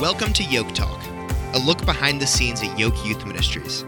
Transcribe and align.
Welcome 0.00 0.32
to 0.32 0.44
Yoke 0.44 0.72
Talk, 0.72 0.98
a 1.52 1.58
look 1.58 1.84
behind 1.84 2.22
the 2.22 2.26
scenes 2.26 2.62
at 2.62 2.78
Yoke 2.78 3.04
Youth 3.04 3.26
Ministries. 3.26 3.84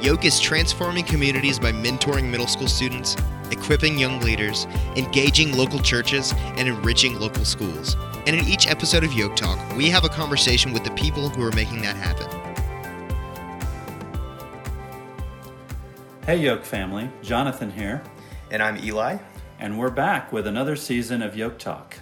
Yoke 0.00 0.24
is 0.24 0.40
transforming 0.40 1.04
communities 1.04 1.60
by 1.60 1.70
mentoring 1.70 2.28
middle 2.28 2.48
school 2.48 2.66
students, 2.66 3.16
equipping 3.52 3.96
young 3.96 4.18
leaders, 4.22 4.66
engaging 4.96 5.56
local 5.56 5.78
churches, 5.78 6.34
and 6.56 6.66
enriching 6.66 7.20
local 7.20 7.44
schools. 7.44 7.94
And 8.26 8.34
in 8.34 8.44
each 8.46 8.66
episode 8.66 9.04
of 9.04 9.12
Yoke 9.12 9.36
Talk, 9.36 9.76
we 9.76 9.88
have 9.88 10.02
a 10.02 10.08
conversation 10.08 10.72
with 10.72 10.82
the 10.82 10.90
people 10.94 11.28
who 11.28 11.44
are 11.44 11.52
making 11.52 11.82
that 11.82 11.94
happen. 11.94 12.26
Hey, 16.26 16.38
Yoke 16.38 16.64
family, 16.64 17.08
Jonathan 17.22 17.70
here. 17.70 18.02
And 18.50 18.60
I'm 18.60 18.82
Eli. 18.82 19.18
And 19.60 19.78
we're 19.78 19.90
back 19.90 20.32
with 20.32 20.48
another 20.48 20.74
season 20.74 21.22
of 21.22 21.36
Yoke 21.36 21.60
Talk. 21.60 21.98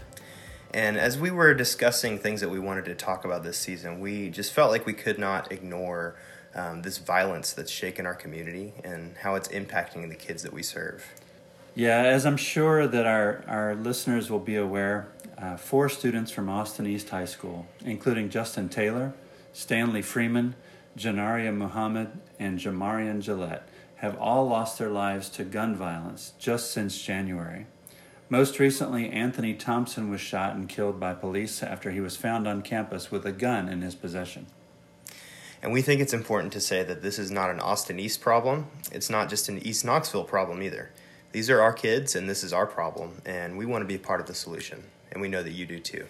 And 0.72 0.96
as 0.96 1.18
we 1.18 1.30
were 1.30 1.52
discussing 1.52 2.18
things 2.18 2.40
that 2.40 2.48
we 2.48 2.60
wanted 2.60 2.84
to 2.86 2.94
talk 2.94 3.24
about 3.24 3.42
this 3.42 3.58
season, 3.58 4.00
we 4.00 4.30
just 4.30 4.52
felt 4.52 4.70
like 4.70 4.86
we 4.86 4.92
could 4.92 5.18
not 5.18 5.50
ignore 5.50 6.16
um, 6.54 6.82
this 6.82 6.98
violence 6.98 7.52
that's 7.52 7.70
shaken 7.70 8.06
our 8.06 8.14
community 8.14 8.72
and 8.84 9.16
how 9.18 9.34
it's 9.34 9.48
impacting 9.48 10.08
the 10.08 10.14
kids 10.14 10.42
that 10.42 10.52
we 10.52 10.62
serve. 10.62 11.06
Yeah, 11.74 12.02
as 12.02 12.26
I'm 12.26 12.36
sure 12.36 12.86
that 12.86 13.06
our, 13.06 13.44
our 13.46 13.74
listeners 13.74 14.30
will 14.30 14.40
be 14.40 14.56
aware, 14.56 15.08
uh, 15.38 15.56
four 15.56 15.88
students 15.88 16.30
from 16.30 16.48
Austin 16.48 16.86
East 16.86 17.08
High 17.10 17.24
School, 17.24 17.66
including 17.84 18.28
Justin 18.28 18.68
Taylor, 18.68 19.12
Stanley 19.52 20.02
Freeman, 20.02 20.54
Janaria 20.96 21.54
Muhammad, 21.54 22.10
and 22.38 22.58
Jamarion 22.58 23.20
Gillette, 23.20 23.68
have 23.96 24.16
all 24.18 24.48
lost 24.48 24.78
their 24.78 24.90
lives 24.90 25.28
to 25.30 25.44
gun 25.44 25.74
violence 25.74 26.32
just 26.38 26.72
since 26.72 27.00
January. 27.00 27.66
Most 28.32 28.60
recently, 28.60 29.10
Anthony 29.10 29.54
Thompson 29.54 30.08
was 30.08 30.20
shot 30.20 30.54
and 30.54 30.68
killed 30.68 31.00
by 31.00 31.14
police 31.14 31.64
after 31.64 31.90
he 31.90 32.00
was 32.00 32.14
found 32.16 32.46
on 32.46 32.62
campus 32.62 33.10
with 33.10 33.26
a 33.26 33.32
gun 33.32 33.68
in 33.68 33.82
his 33.82 33.96
possession. 33.96 34.46
And 35.60 35.72
we 35.72 35.82
think 35.82 36.00
it's 36.00 36.12
important 36.12 36.52
to 36.52 36.60
say 36.60 36.84
that 36.84 37.02
this 37.02 37.18
is 37.18 37.32
not 37.32 37.50
an 37.50 37.58
Austin 37.58 37.98
East 37.98 38.20
problem. 38.20 38.68
It's 38.92 39.10
not 39.10 39.28
just 39.28 39.48
an 39.48 39.58
East 39.66 39.84
Knoxville 39.84 40.22
problem 40.22 40.62
either. 40.62 40.92
These 41.32 41.50
are 41.50 41.60
our 41.60 41.72
kids, 41.72 42.14
and 42.14 42.30
this 42.30 42.44
is 42.44 42.52
our 42.52 42.68
problem, 42.68 43.20
and 43.26 43.58
we 43.58 43.66
want 43.66 43.82
to 43.82 43.86
be 43.86 43.96
a 43.96 43.98
part 43.98 44.20
of 44.20 44.28
the 44.28 44.34
solution. 44.34 44.84
And 45.10 45.20
we 45.20 45.26
know 45.26 45.42
that 45.42 45.52
you 45.52 45.66
do 45.66 45.80
too. 45.80 46.06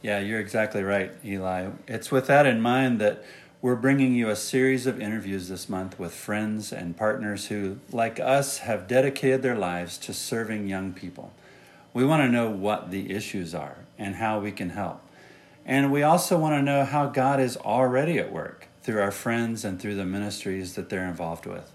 Yeah, 0.00 0.20
you're 0.20 0.38
exactly 0.38 0.84
right, 0.84 1.10
Eli. 1.24 1.70
It's 1.88 2.12
with 2.12 2.28
that 2.28 2.46
in 2.46 2.60
mind 2.60 3.00
that 3.00 3.24
we're 3.60 3.74
bringing 3.74 4.14
you 4.14 4.28
a 4.30 4.36
series 4.36 4.86
of 4.86 5.00
interviews 5.00 5.48
this 5.48 5.68
month 5.68 5.98
with 5.98 6.14
friends 6.14 6.72
and 6.72 6.96
partners 6.96 7.48
who, 7.48 7.80
like 7.90 8.20
us, 8.20 8.58
have 8.58 8.86
dedicated 8.86 9.42
their 9.42 9.56
lives 9.56 9.98
to 9.98 10.14
serving 10.14 10.68
young 10.68 10.92
people. 10.92 11.32
We 11.98 12.04
want 12.04 12.22
to 12.22 12.28
know 12.28 12.48
what 12.48 12.92
the 12.92 13.10
issues 13.10 13.56
are 13.56 13.78
and 13.98 14.14
how 14.14 14.38
we 14.38 14.52
can 14.52 14.70
help. 14.70 15.00
And 15.66 15.90
we 15.90 16.04
also 16.04 16.38
want 16.38 16.54
to 16.54 16.62
know 16.62 16.84
how 16.84 17.06
God 17.06 17.40
is 17.40 17.56
already 17.56 18.20
at 18.20 18.30
work 18.32 18.68
through 18.84 19.00
our 19.00 19.10
friends 19.10 19.64
and 19.64 19.80
through 19.80 19.96
the 19.96 20.04
ministries 20.04 20.76
that 20.76 20.90
they're 20.90 21.08
involved 21.08 21.44
with. 21.44 21.72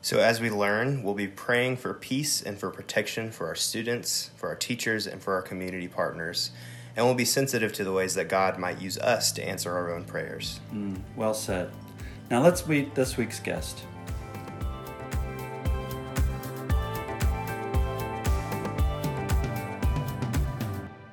So, 0.00 0.20
as 0.20 0.40
we 0.40 0.48
learn, 0.48 1.02
we'll 1.02 1.12
be 1.12 1.28
praying 1.28 1.76
for 1.76 1.92
peace 1.92 2.40
and 2.40 2.58
for 2.58 2.70
protection 2.70 3.30
for 3.30 3.46
our 3.48 3.54
students, 3.54 4.30
for 4.36 4.48
our 4.48 4.56
teachers, 4.56 5.06
and 5.06 5.22
for 5.22 5.34
our 5.34 5.42
community 5.42 5.88
partners. 5.88 6.50
And 6.96 7.04
we'll 7.04 7.14
be 7.14 7.26
sensitive 7.26 7.74
to 7.74 7.84
the 7.84 7.92
ways 7.92 8.14
that 8.14 8.30
God 8.30 8.58
might 8.58 8.80
use 8.80 8.96
us 8.96 9.32
to 9.32 9.46
answer 9.46 9.70
our 9.70 9.94
own 9.94 10.04
prayers. 10.04 10.60
Mm, 10.72 10.96
well 11.14 11.34
said. 11.34 11.70
Now, 12.30 12.42
let's 12.42 12.66
meet 12.66 12.94
this 12.94 13.18
week's 13.18 13.40
guest. 13.40 13.82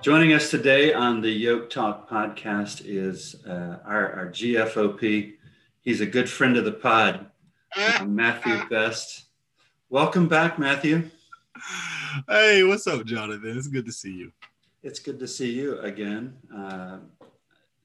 Joining 0.03 0.33
us 0.33 0.51
today 0.51 0.93
on 0.93 1.21
the 1.21 1.31
Yoke 1.31 1.69
Talk 1.69 2.09
podcast 2.09 2.81
is 2.83 3.35
uh, 3.45 3.77
our, 3.85 4.11
our, 4.11 4.27
GFOP. 4.27 5.35
He's 5.79 6.01
a 6.01 6.05
good 6.05 6.29
friend 6.29 6.57
of 6.57 6.65
the 6.65 6.73
pod, 6.73 7.27
uh, 7.77 8.03
Matthew 8.03 8.67
Best. 8.67 9.27
Welcome 9.89 10.27
back, 10.27 10.59
Matthew. 10.59 11.09
Hey, 12.27 12.63
what's 12.63 12.85
up, 12.85 13.05
Jonathan? 13.05 13.57
It's 13.57 13.67
good 13.67 13.85
to 13.85 13.93
see 13.93 14.11
you. 14.11 14.33
It's 14.83 14.99
good 14.99 15.19
to 15.19 15.27
see 15.27 15.49
you 15.49 15.79
again. 15.79 16.35
Uh, 16.53 16.97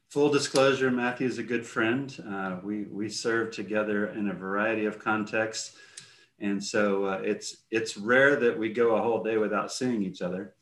full 0.09 0.29
disclosure, 0.29 0.91
Matthew 0.91 1.29
is 1.29 1.39
a 1.39 1.45
good 1.45 1.65
friend. 1.65 2.12
Uh, 2.29 2.56
we 2.65 2.83
we 2.91 3.09
serve 3.09 3.53
together 3.53 4.09
in 4.09 4.31
a 4.31 4.35
variety 4.35 4.87
of 4.87 4.99
contexts, 4.99 5.77
and 6.41 6.62
so 6.62 7.05
uh, 7.05 7.21
it's 7.23 7.59
it's 7.71 7.97
rare 7.97 8.35
that 8.35 8.59
we 8.59 8.73
go 8.73 8.97
a 8.97 9.00
whole 9.00 9.23
day 9.23 9.37
without 9.37 9.71
seeing 9.71 10.03
each 10.03 10.21
other. 10.21 10.55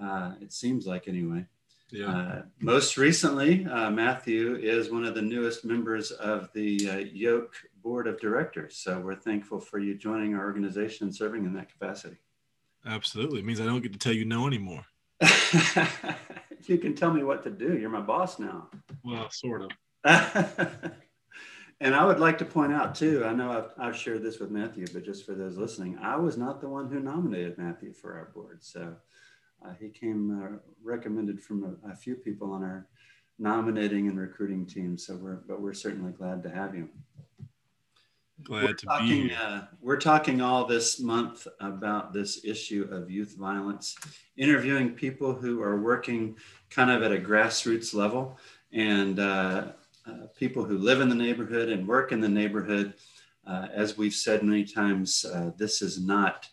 Uh, 0.00 0.32
it 0.40 0.52
seems 0.52 0.86
like 0.86 1.08
anyway. 1.08 1.44
Yeah. 1.90 2.10
Uh, 2.10 2.42
most 2.60 2.96
recently, 2.96 3.66
uh, 3.66 3.90
Matthew 3.90 4.56
is 4.56 4.90
one 4.90 5.04
of 5.04 5.14
the 5.14 5.22
newest 5.22 5.64
members 5.64 6.12
of 6.12 6.48
the 6.54 6.88
uh, 6.88 6.96
Yoke 6.98 7.54
Board 7.82 8.06
of 8.06 8.20
Directors. 8.20 8.76
So 8.76 9.00
we're 9.00 9.16
thankful 9.16 9.60
for 9.60 9.78
you 9.78 9.96
joining 9.96 10.34
our 10.34 10.44
organization 10.44 11.08
and 11.08 11.14
serving 11.14 11.44
in 11.44 11.52
that 11.54 11.70
capacity. 11.70 12.16
Absolutely. 12.86 13.40
It 13.40 13.44
means 13.44 13.60
I 13.60 13.64
don't 13.64 13.82
get 13.82 13.92
to 13.92 13.98
tell 13.98 14.12
you 14.12 14.24
no 14.24 14.46
anymore. 14.46 14.84
you 16.66 16.78
can 16.78 16.94
tell 16.94 17.12
me 17.12 17.22
what 17.22 17.42
to 17.44 17.50
do. 17.50 17.76
You're 17.76 17.90
my 17.90 18.00
boss 18.00 18.38
now. 18.38 18.68
Well, 19.04 19.28
sort 19.30 19.62
of. 19.62 19.70
and 21.80 21.94
I 21.94 22.04
would 22.04 22.20
like 22.20 22.38
to 22.38 22.44
point 22.44 22.72
out 22.72 22.94
too, 22.94 23.24
I 23.24 23.32
know 23.32 23.50
I've, 23.50 23.88
I've 23.88 23.96
shared 23.96 24.22
this 24.22 24.38
with 24.38 24.50
Matthew, 24.50 24.86
but 24.92 25.04
just 25.04 25.26
for 25.26 25.34
those 25.34 25.56
listening, 25.56 25.98
I 26.00 26.16
was 26.16 26.38
not 26.38 26.60
the 26.60 26.68
one 26.68 26.88
who 26.88 27.00
nominated 27.00 27.58
Matthew 27.58 27.92
for 27.92 28.16
our 28.16 28.30
board. 28.34 28.62
So 28.62 28.94
he 29.78 29.88
came 29.88 30.42
uh, 30.42 30.58
recommended 30.82 31.40
from 31.42 31.78
a, 31.84 31.90
a, 31.90 31.96
few 31.96 32.14
people 32.14 32.52
on 32.52 32.62
our 32.62 32.86
nominating 33.38 34.08
and 34.08 34.18
recruiting 34.18 34.66
team. 34.66 34.96
So 34.96 35.16
we're, 35.16 35.36
but 35.46 35.60
we're 35.60 35.74
certainly 35.74 36.12
glad 36.12 36.42
to 36.44 36.50
have 36.50 36.74
you. 36.74 36.88
Glad 38.44 38.62
we're 38.64 38.72
to 38.72 38.86
talking, 38.86 39.06
be 39.06 39.28
here. 39.28 39.38
Uh, 39.40 39.60
we're 39.82 40.00
talking 40.00 40.40
all 40.40 40.64
this 40.64 40.98
month 40.98 41.46
about 41.60 42.12
this 42.12 42.44
issue 42.44 42.88
of 42.90 43.10
youth 43.10 43.36
violence, 43.38 43.96
interviewing 44.36 44.90
people 44.90 45.34
who 45.34 45.62
are 45.62 45.80
working 45.80 46.36
kind 46.70 46.90
of 46.90 47.02
at 47.02 47.12
a 47.12 47.18
grassroots 47.18 47.94
level 47.94 48.38
and 48.72 49.18
uh, 49.18 49.72
uh, 50.06 50.12
people 50.38 50.64
who 50.64 50.78
live 50.78 51.00
in 51.00 51.08
the 51.08 51.14
neighborhood 51.14 51.68
and 51.68 51.86
work 51.86 52.12
in 52.12 52.20
the 52.20 52.28
neighborhood. 52.28 52.94
Uh, 53.46 53.66
as 53.72 53.98
we've 53.98 54.14
said 54.14 54.42
many 54.42 54.64
times, 54.64 55.26
this 55.56 55.82
is 55.82 56.00
not 56.00 56.48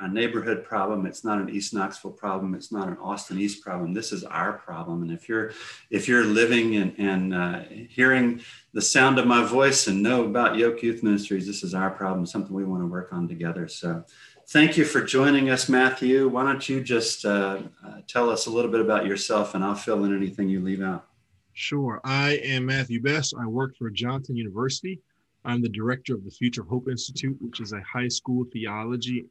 a 0.00 0.08
neighborhood 0.08 0.64
problem. 0.64 1.06
It's 1.06 1.24
not 1.24 1.40
an 1.40 1.48
East 1.48 1.72
Knoxville 1.72 2.12
problem. 2.12 2.54
It's 2.54 2.72
not 2.72 2.88
an 2.88 2.96
Austin 2.96 3.38
East 3.38 3.62
problem. 3.62 3.94
This 3.94 4.12
is 4.12 4.24
our 4.24 4.54
problem. 4.54 5.02
And 5.02 5.12
if 5.12 5.28
you're 5.28 5.52
if 5.90 6.08
you're 6.08 6.24
living 6.24 6.76
and, 6.76 6.94
and 6.98 7.34
uh, 7.34 7.60
hearing 7.88 8.40
the 8.72 8.82
sound 8.82 9.18
of 9.18 9.26
my 9.26 9.44
voice 9.44 9.86
and 9.86 10.02
know 10.02 10.24
about 10.24 10.56
Yoke 10.56 10.82
Youth 10.82 11.02
Ministries, 11.04 11.46
this 11.46 11.62
is 11.62 11.74
our 11.74 11.90
problem. 11.90 12.26
Something 12.26 12.54
we 12.54 12.64
want 12.64 12.82
to 12.82 12.86
work 12.86 13.12
on 13.12 13.28
together. 13.28 13.68
So, 13.68 14.04
thank 14.48 14.76
you 14.76 14.84
for 14.84 15.00
joining 15.00 15.50
us, 15.50 15.68
Matthew. 15.68 16.28
Why 16.28 16.42
don't 16.42 16.68
you 16.68 16.82
just 16.82 17.24
uh, 17.24 17.60
uh, 17.86 18.00
tell 18.08 18.30
us 18.30 18.46
a 18.46 18.50
little 18.50 18.70
bit 18.70 18.80
about 18.80 19.06
yourself, 19.06 19.54
and 19.54 19.62
I'll 19.62 19.76
fill 19.76 20.04
in 20.04 20.16
anything 20.16 20.48
you 20.48 20.60
leave 20.60 20.82
out. 20.82 21.06
Sure. 21.52 22.00
I 22.02 22.40
am 22.42 22.66
Matthew 22.66 23.00
Best. 23.00 23.32
I 23.40 23.46
work 23.46 23.76
for 23.76 23.88
Johnson 23.90 24.36
University. 24.36 25.00
I'm 25.44 25.62
the 25.62 25.68
director 25.68 26.14
of 26.14 26.24
the 26.24 26.30
Future 26.32 26.62
of 26.62 26.68
Hope 26.68 26.88
Institute, 26.88 27.36
which 27.40 27.60
is 27.60 27.72
a 27.72 27.80
high 27.82 28.08
school 28.08 28.44
theology 28.52 29.26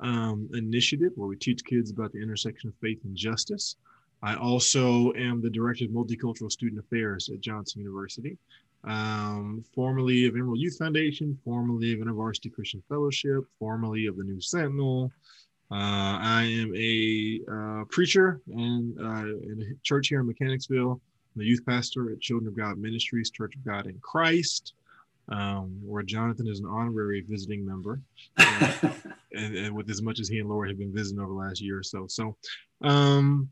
um, 0.00 0.48
initiative 0.54 1.12
where 1.16 1.28
we 1.28 1.36
teach 1.36 1.64
kids 1.64 1.90
about 1.90 2.12
the 2.12 2.22
intersection 2.22 2.68
of 2.68 2.74
faith 2.80 3.00
and 3.04 3.16
justice. 3.16 3.76
I 4.22 4.34
also 4.34 5.12
am 5.14 5.40
the 5.40 5.50
director 5.50 5.84
of 5.84 5.90
multicultural 5.90 6.50
student 6.50 6.80
affairs 6.80 7.28
at 7.32 7.40
Johnson 7.40 7.82
University, 7.82 8.36
um, 8.84 9.64
formerly 9.74 10.26
of 10.26 10.34
Emerald 10.34 10.58
Youth 10.58 10.76
Foundation, 10.78 11.38
formerly 11.44 11.92
of 11.92 12.00
InterVarsity 12.00 12.52
Christian 12.52 12.82
Fellowship, 12.88 13.44
formerly 13.58 14.06
of 14.06 14.16
the 14.16 14.24
News 14.24 14.50
Sentinel. 14.50 15.12
Uh, 15.70 16.18
I 16.20 16.44
am 16.44 16.74
a 16.74 17.40
uh, 17.50 17.84
preacher 17.90 18.40
and 18.48 18.98
uh, 18.98 19.26
in 19.26 19.62
a 19.70 19.84
church 19.84 20.08
here 20.08 20.20
in 20.20 20.26
Mechanicsville. 20.26 20.92
I'm 20.92 21.00
the 21.36 21.44
youth 21.44 21.64
pastor 21.66 22.10
at 22.10 22.20
Children 22.20 22.48
of 22.48 22.56
God 22.56 22.78
Ministries, 22.78 23.30
Church 23.30 23.54
of 23.54 23.64
God 23.64 23.86
in 23.86 23.98
Christ 24.00 24.72
um, 25.28 25.78
where 25.82 26.02
Jonathan 26.02 26.48
is 26.48 26.60
an 26.60 26.66
honorary 26.66 27.24
visiting 27.28 27.64
member, 27.66 28.00
uh, 28.36 28.72
and, 29.34 29.56
and, 29.56 29.74
with 29.74 29.90
as 29.90 30.02
much 30.02 30.20
as 30.20 30.28
he 30.28 30.38
and 30.38 30.48
Laura 30.48 30.68
have 30.68 30.78
been 30.78 30.94
visiting 30.94 31.20
over 31.20 31.32
the 31.32 31.38
last 31.38 31.60
year 31.60 31.78
or 31.78 31.82
so. 31.82 32.06
So, 32.08 32.36
um, 32.82 33.50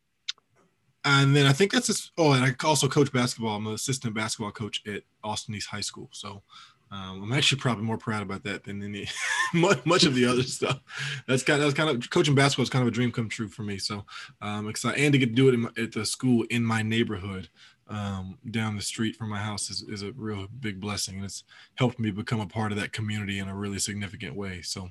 and 1.05 1.37
then 1.37 1.46
I 1.46 1.52
think 1.52 1.73
that's 1.73 1.87
just, 1.87 2.12
oh, 2.19 2.32
and 2.32 2.44
I 2.44 2.55
also 2.67 2.88
coach 2.88 3.12
basketball. 3.12 3.56
I'm 3.56 3.67
an 3.67 3.75
assistant 3.75 4.14
basketball 4.14 4.50
coach 4.50 4.82
at 4.87 5.02
Austin 5.23 5.55
East 5.55 5.69
High 5.69 5.81
School. 5.81 6.08
So, 6.12 6.43
um, 6.90 7.23
I'm 7.23 7.32
actually 7.32 7.61
probably 7.61 7.84
more 7.84 7.99
proud 7.99 8.22
about 8.22 8.44
that 8.44 8.64
than 8.64 8.82
any 8.82 9.08
much 9.84 10.05
of 10.05 10.14
the 10.14 10.25
other 10.25 10.44
stuff. 10.44 10.81
That's 11.26 11.43
kind 11.43 11.61
of 11.61 11.64
that's 11.64 11.76
kind 11.76 11.90
of 11.90 12.11
coaching 12.11 12.34
basketball 12.34 12.62
is 12.62 12.70
kind 12.70 12.82
of 12.82 12.88
a 12.88 12.93
dream 12.93 13.11
come 13.11 13.29
true 13.29 13.49
for 13.49 13.62
me. 13.62 13.79
So 13.79 14.05
um, 14.40 14.69
excited 14.69 15.02
and 15.02 15.12
to 15.12 15.19
get 15.19 15.31
to 15.31 15.34
do 15.34 15.49
it 15.49 15.56
my, 15.56 15.70
at 15.76 15.93
the 15.93 16.06
school 16.06 16.44
in 16.49 16.64
my 16.64 16.82
neighborhood 16.82 17.49
um, 17.88 18.38
down 18.50 18.76
the 18.76 18.82
street 18.82 19.16
from 19.16 19.30
my 19.30 19.38
house 19.38 19.70
is, 19.70 19.82
is 19.88 20.02
a 20.02 20.12
real 20.12 20.46
big 20.60 20.80
blessing. 20.80 21.16
And 21.16 21.24
it's 21.24 21.44
helped 21.76 21.98
me 21.98 22.10
become 22.10 22.40
a 22.40 22.46
part 22.46 22.72
of 22.72 22.78
that 22.78 22.92
community 22.92 23.38
in 23.38 23.48
a 23.48 23.54
really 23.54 23.78
significant 23.78 24.34
way. 24.34 24.62
So, 24.62 24.90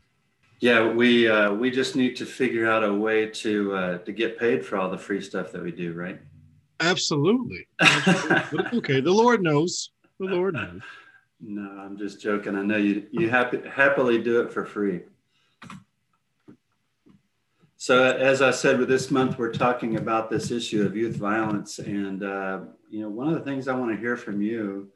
yeah, 0.60 0.88
we 0.88 1.28
uh, 1.28 1.54
we 1.54 1.70
just 1.70 1.96
need 1.96 2.16
to 2.18 2.26
figure 2.26 2.70
out 2.70 2.84
a 2.84 2.94
way 2.94 3.28
to 3.28 3.76
uh, 3.76 3.98
to 4.00 4.12
get 4.12 4.40
paid 4.40 4.66
for 4.66 4.78
all 4.78 4.90
the 4.90 4.98
free 4.98 5.22
stuff 5.22 5.52
that 5.52 5.62
we 5.62 5.72
do, 5.72 5.94
right? 5.94 6.20
Absolutely. 6.80 7.68
Absolutely. 7.82 8.78
okay, 8.80 9.00
the 9.02 9.12
Lord 9.12 9.42
knows. 9.42 9.92
The 10.20 10.28
Lord 10.28 10.56
knows. 10.56 10.82
No, 11.42 11.70
I'm 11.70 11.98
just 11.98 12.22
joking. 12.22 12.56
I 12.56 12.64
know 12.64 12.78
you 12.78 13.06
you 13.12 13.30
happy, 13.30 13.62
happily 13.68 14.22
do 14.22 14.42
it 14.42 14.54
for 14.54 14.66
free. 14.66 15.02
So, 17.86 18.04
as 18.04 18.42
I 18.42 18.50
said, 18.50 18.80
with 18.80 18.90
this 18.90 19.12
month, 19.12 19.38
we're 19.38 19.54
talking 19.54 19.98
about 19.98 20.28
this 20.28 20.50
issue 20.50 20.84
of 20.88 20.96
youth 20.96 21.18
violence, 21.18 21.78
and 21.78 22.24
uh, 22.24 22.62
you 22.90 23.02
know, 23.02 23.10
one 23.10 23.28
of 23.28 23.36
the 23.36 23.46
things 23.46 23.68
I 23.68 23.76
want 23.76 23.92
to 23.92 24.02
hear 24.02 24.18
from 24.18 24.42
you, 24.42 24.90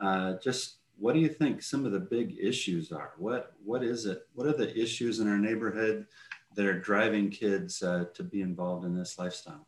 uh, 0.00 0.36
just 0.42 0.76
what 0.96 1.12
do 1.12 1.20
you 1.20 1.28
think 1.28 1.60
some 1.60 1.84
of 1.84 1.92
the 1.92 2.00
big 2.00 2.38
issues 2.40 2.92
are? 2.92 3.12
What 3.18 3.52
what 3.62 3.84
is 3.84 4.06
it? 4.06 4.26
What 4.32 4.46
are 4.46 4.54
the 4.54 4.74
issues 4.74 5.20
in 5.20 5.28
our 5.28 5.36
neighborhood 5.36 6.06
that 6.54 6.64
are 6.64 6.80
driving 6.80 7.28
kids 7.28 7.82
uh, 7.82 8.06
to 8.14 8.22
be 8.22 8.40
involved 8.40 8.86
in 8.86 8.96
this 8.96 9.18
lifestyle? 9.18 9.66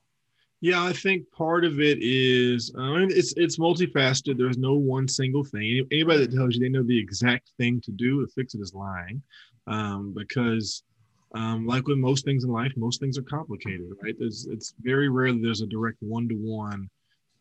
Yeah, 0.63 0.83
I 0.83 0.95
think 0.95 1.31
part 1.31 1.67
of 1.67 1.79
it 1.79 1.99
is 2.01 2.73
I 2.79 2.97
mean, 2.97 3.11
it's 3.13 3.35
it's 3.37 3.59
multifaceted. 3.59 4.39
There's 4.39 4.57
no 4.57 4.77
one 4.77 5.07
single 5.07 5.45
thing. 5.45 5.87
Anybody 5.93 6.25
that 6.25 6.35
tells 6.35 6.55
you 6.55 6.61
they 6.61 6.71
know 6.71 6.85
the 6.85 6.99
exact 6.99 7.51
thing 7.59 7.83
to 7.83 7.91
do 7.91 8.25
to 8.25 8.33
fix 8.33 8.55
it 8.55 8.63
is 8.63 8.73
lying, 8.73 9.21
um, 9.67 10.15
because 10.17 10.85
um, 11.35 11.67
like 11.67 11.87
with 11.87 11.99
most 11.99 12.25
things 12.25 12.45
in 12.45 12.51
life, 12.51 12.73
most 12.77 13.01
things 13.01 13.17
are 13.17 13.23
complicated, 13.23 13.91
right? 14.03 14.15
There's 14.19 14.47
it's 14.51 14.75
very 14.81 15.09
rarely 15.09 15.41
there's 15.41 15.63
a 15.63 15.67
direct 15.67 15.99
one 16.01 16.29
to 16.29 16.35
one 16.35 16.91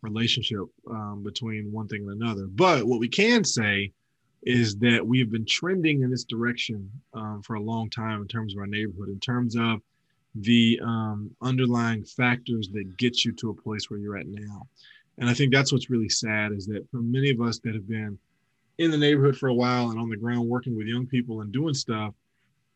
relationship 0.01 0.61
um, 0.89 1.21
between 1.23 1.71
one 1.71 1.87
thing 1.87 2.07
and 2.07 2.21
another. 2.21 2.47
But 2.47 2.85
what 2.85 2.99
we 2.99 3.07
can 3.09 3.43
say 3.43 3.91
is 4.43 4.75
that 4.77 5.05
we 5.05 5.19
have 5.19 5.31
been 5.31 5.45
trending 5.45 6.01
in 6.01 6.09
this 6.09 6.23
direction 6.23 6.89
um, 7.13 7.41
for 7.43 7.55
a 7.55 7.61
long 7.61 7.89
time 7.89 8.21
in 8.21 8.27
terms 8.27 8.53
of 8.53 8.59
our 8.59 8.67
neighborhood, 8.67 9.09
in 9.09 9.19
terms 9.19 9.55
of 9.55 9.81
the 10.35 10.79
um, 10.83 11.29
underlying 11.41 12.03
factors 12.03 12.69
that 12.69 12.97
get 12.97 13.23
you 13.23 13.33
to 13.33 13.49
a 13.49 13.53
place 13.53 13.89
where 13.89 13.99
you're 13.99 14.17
at 14.17 14.27
now. 14.27 14.65
And 15.17 15.29
I 15.29 15.33
think 15.33 15.53
that's 15.53 15.71
what's 15.71 15.89
really 15.89 16.09
sad 16.09 16.53
is 16.53 16.65
that 16.67 16.89
for 16.89 16.97
many 16.97 17.29
of 17.29 17.41
us 17.41 17.59
that 17.59 17.75
have 17.75 17.87
been 17.87 18.17
in 18.77 18.89
the 18.89 18.97
neighborhood 18.97 19.37
for 19.37 19.49
a 19.49 19.53
while 19.53 19.91
and 19.91 19.99
on 19.99 20.09
the 20.09 20.17
ground 20.17 20.47
working 20.47 20.75
with 20.75 20.87
young 20.87 21.05
people 21.05 21.41
and 21.41 21.51
doing 21.51 21.73
stuff, 21.73 22.13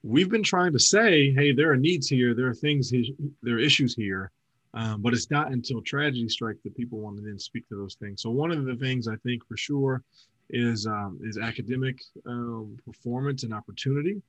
we've 0.06 0.30
been 0.30 0.44
trying 0.44 0.72
to 0.72 0.80
say, 0.80 1.34
hey, 1.34 1.52
there 1.52 1.72
are 1.72 1.78
needs 1.78 2.08
here, 2.08 2.36
there 2.36 2.48
are 2.48 2.54
things, 2.54 2.94
there 3.42 3.56
are 3.56 3.60
issues 3.60 3.96
here. 3.96 4.32
Um, 4.76 5.02
but 5.02 5.14
it's 5.14 5.32
not 5.32 5.52
until 5.52 5.82
tragedy 5.82 6.28
strikes 6.28 6.62
that 6.64 6.76
people 6.76 7.00
want 7.00 7.16
to 7.18 7.24
then 7.24 7.40
speak 7.40 7.68
to 7.70 7.76
those 7.76 7.96
things. 7.96 8.22
So 8.22 8.30
one 8.30 8.52
of 8.52 8.66
the 8.66 8.76
things 8.76 9.08
I 9.08 9.16
think 9.18 9.46
for 9.48 9.58
sure 9.58 10.04
is 10.50 10.86
um, 10.86 11.18
is 11.24 11.38
academic 11.38 11.98
um, 12.28 12.78
performance 12.86 13.44
and 13.44 13.54
opportunity, 13.54 14.22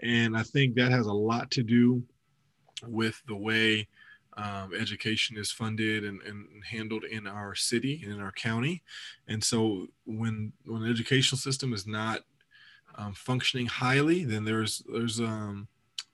and 0.00 0.36
I 0.36 0.42
think 0.42 0.74
that 0.74 0.90
has 0.90 1.06
a 1.06 1.12
lot 1.12 1.50
to 1.52 1.62
do 1.62 2.02
with 2.86 3.22
the 3.28 3.36
way 3.36 3.86
um, 4.36 4.74
education 4.74 5.38
is 5.38 5.52
funded 5.52 6.04
and, 6.04 6.20
and, 6.22 6.48
handled 6.68 7.04
in 7.04 7.28
our 7.28 7.54
city 7.54 8.00
and 8.02 8.12
in 8.12 8.20
our 8.20 8.32
county. 8.32 8.82
And 9.28 9.42
so 9.42 9.86
when 10.06 10.52
when 10.66 10.82
the 10.82 10.90
educational 10.90 11.38
system 11.38 11.72
is 11.72 11.86
not 11.86 12.22
um, 12.96 13.14
functioning 13.14 13.66
highly, 13.66 14.24
then 14.24 14.44
there's 14.44 14.82
there's 14.92 15.20
um, 15.20 15.68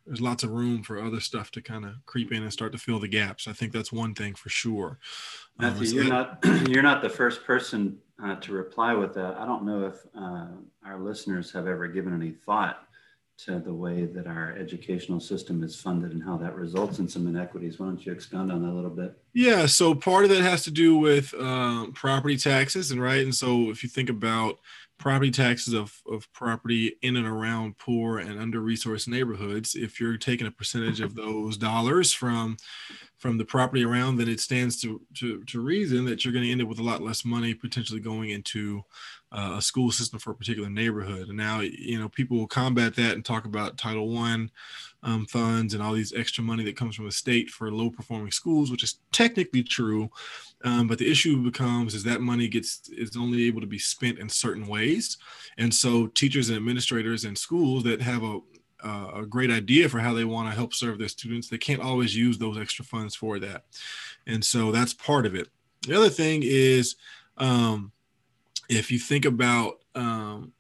there's 0.06 0.21
lots 0.21 0.43
of 0.43 0.50
room 0.50 0.82
for 0.82 1.03
other 1.03 1.21
stuff 1.21 1.50
to 1.53 1.62
kind 1.62 1.85
of 1.85 1.94
creep 2.06 2.32
in 2.32 2.43
and 2.43 2.53
start 2.53 2.73
to 2.73 2.79
fill 2.79 2.99
the 2.99 3.09
gaps. 3.09 3.47
I 3.47 3.53
think 3.53 3.73
that's 3.73 3.93
one 3.93 4.15
thing 4.15 4.35
for 4.35 4.49
sure. 4.49 4.99
Um, 5.59 5.75
Matthew, 5.75 6.03
you're 6.03 6.05
not 6.05 6.38
you're 6.69 6.82
not 6.82 7.03
the 7.03 7.09
first 7.09 7.44
person 7.44 7.99
uh, 8.23 8.37
to 8.37 8.53
reply 8.53 8.94
with 8.94 9.15
that. 9.15 9.37
I 9.37 9.44
don't 9.44 9.65
know 9.65 9.87
if 9.87 9.94
uh, 10.17 10.47
our 10.85 10.99
listeners 10.99 11.53
have 11.53 11.67
ever 11.67 11.87
given 11.88 12.15
any 12.15 12.31
thought 12.31 12.85
to 13.44 13.59
the 13.59 13.73
way 13.73 14.05
that 14.05 14.27
our 14.27 14.55
educational 14.59 15.19
system 15.19 15.62
is 15.62 15.75
funded 15.75 16.12
and 16.12 16.23
how 16.23 16.37
that 16.37 16.55
results 16.55 16.99
in 16.99 17.09
some 17.09 17.27
inequities. 17.27 17.79
Why 17.79 17.87
don't 17.87 18.05
you 18.05 18.12
expound 18.12 18.53
on 18.53 18.62
that 18.62 18.69
a 18.69 18.75
little 18.75 18.91
bit? 18.91 19.17
Yeah, 19.32 19.65
so 19.65 19.94
part 19.94 20.25
of 20.25 20.31
that 20.31 20.43
has 20.43 20.62
to 20.65 20.71
do 20.71 20.99
with 20.99 21.32
um, 21.35 21.93
property 21.93 22.37
taxes, 22.37 22.91
and 22.91 23.00
right, 23.00 23.23
and 23.23 23.35
so 23.35 23.71
if 23.71 23.82
you 23.82 23.88
think 23.88 24.11
about 24.11 24.59
property 25.00 25.31
taxes 25.31 25.73
of, 25.73 25.93
of 26.06 26.31
property 26.32 26.94
in 27.00 27.17
and 27.17 27.26
around 27.26 27.76
poor 27.79 28.19
and 28.19 28.38
under 28.38 28.61
resourced 28.61 29.08
neighborhoods 29.08 29.75
if 29.75 29.99
you're 29.99 30.19
taking 30.19 30.47
a 30.47 30.50
percentage 30.50 31.00
of 31.00 31.14
those 31.17 31.56
dollars 31.56 32.12
from 32.12 32.56
from 33.20 33.37
the 33.37 33.44
property 33.44 33.84
around 33.84 34.17
then 34.17 34.28
it 34.28 34.40
stands 34.40 34.81
to 34.81 35.00
to, 35.14 35.44
to 35.44 35.61
reason 35.61 36.06
that 36.06 36.25
you're 36.25 36.32
going 36.32 36.44
to 36.44 36.50
end 36.50 36.62
up 36.62 36.69
with 36.69 36.78
a 36.78 36.82
lot 36.82 37.02
less 37.02 37.22
money 37.25 37.52
potentially 37.52 38.00
going 38.00 38.31
into 38.31 38.82
uh, 39.31 39.56
a 39.58 39.62
school 39.62 39.93
system 39.93 40.19
for 40.19 40.32
a 40.32 40.34
particular 40.34 40.69
neighborhood. 40.69 41.28
And 41.28 41.37
now 41.37 41.61
you 41.61 41.99
know 41.99 42.08
people 42.08 42.38
will 42.38 42.46
combat 42.46 42.96
that 42.96 43.12
and 43.12 43.25
talk 43.25 43.44
about 43.44 43.76
title 43.76 44.08
one 44.08 44.50
um, 45.02 45.26
funds 45.26 45.75
and 45.75 45.82
all 45.82 45.93
these 45.93 46.14
extra 46.14 46.43
money 46.43 46.64
that 46.64 46.76
comes 46.76 46.96
from 46.96 47.05
the 47.05 47.12
state 47.12 47.50
for 47.50 47.70
low 47.70 47.90
performing 47.90 48.32
schools 48.32 48.70
which 48.70 48.82
is 48.82 48.99
technically 49.12 49.62
true. 49.62 50.11
Um, 50.64 50.88
but 50.88 50.99
the 50.99 51.11
issue 51.11 51.43
becomes 51.43 51.94
is 51.94 52.05
that 52.05 52.22
money 52.22 52.49
gets 52.49 52.88
is 52.88 53.17
only 53.17 53.46
able 53.46 53.61
to 53.61 53.67
be 53.67 53.78
spent 53.78 54.19
in 54.19 54.28
certain 54.31 54.67
ways, 54.67 55.19
and 55.58 55.72
so 55.75 56.06
teachers 56.06 56.49
and 56.49 56.56
administrators 56.56 57.25
and 57.25 57.37
schools 57.37 57.84
that 57.84 58.00
have 58.02 58.22
a 58.22 58.40
uh, 58.85 59.11
a 59.17 59.27
great 59.27 59.50
idea 59.50 59.88
for 59.88 59.99
how 59.99 60.15
they 60.15 60.25
want 60.25 60.49
to 60.49 60.55
help 60.55 60.75
serve 60.75 60.99
their 60.99 61.09
students, 61.09 61.49
they 61.49 61.59
can't 61.59 61.82
always 61.82 62.17
use 62.17 62.38
those 62.38 62.59
extra 62.59 62.85
funds 62.85 63.15
for 63.15 63.38
that, 63.38 63.65
and 64.27 64.44
so 64.44 64.73
that's 64.73 64.94
part 64.94 65.27
of 65.27 65.35
it. 65.35 65.49
The 65.87 65.97
other 65.97 66.11
thing 66.11 66.43
is, 66.44 66.97
um, 67.38 67.93
if 68.69 68.91
you 68.91 68.99
think 68.99 69.25
about 69.25 69.81
um, 69.94 70.53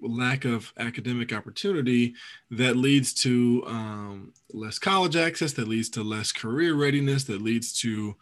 lack 0.00 0.44
of 0.44 0.72
academic 0.78 1.32
opportunity 1.32 2.14
that 2.50 2.76
leads 2.76 3.14
to 3.14 3.62
um, 3.66 4.32
less 4.52 4.78
college 4.78 5.16
access 5.16 5.52
that 5.52 5.68
leads 5.68 5.88
to 5.90 6.02
less 6.02 6.32
career 6.32 6.74
readiness 6.74 7.24
that 7.24 7.40
leads 7.40 7.72
to 7.72 8.16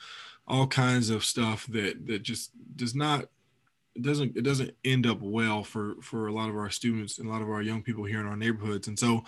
all 0.47 0.67
kinds 0.67 1.11
of 1.11 1.25
stuff 1.25 1.67
that 1.69 2.07
that 2.07 2.23
just 2.23 2.51
does 2.77 2.95
not 2.95 3.27
it 4.01 4.09
doesn't 4.09 4.37
it 4.37 4.43
doesn't 4.43 4.75
end 4.85 5.07
up 5.07 5.21
well 5.21 5.63
for 5.63 5.95
for 6.03 6.27
a 6.27 6.33
lot 6.33 6.49
of 6.49 6.57
our 6.57 6.71
students 6.71 7.19
and 7.19 7.29
a 7.29 7.31
lot 7.31 7.43
of 7.43 7.51
our 7.51 7.63
young 7.63 7.83
people 7.83 8.05
here 8.05 8.21
in 8.21 8.27
our 8.27 8.37
neighborhoods. 8.37 8.89
And 8.89 8.99
so 8.99 9.25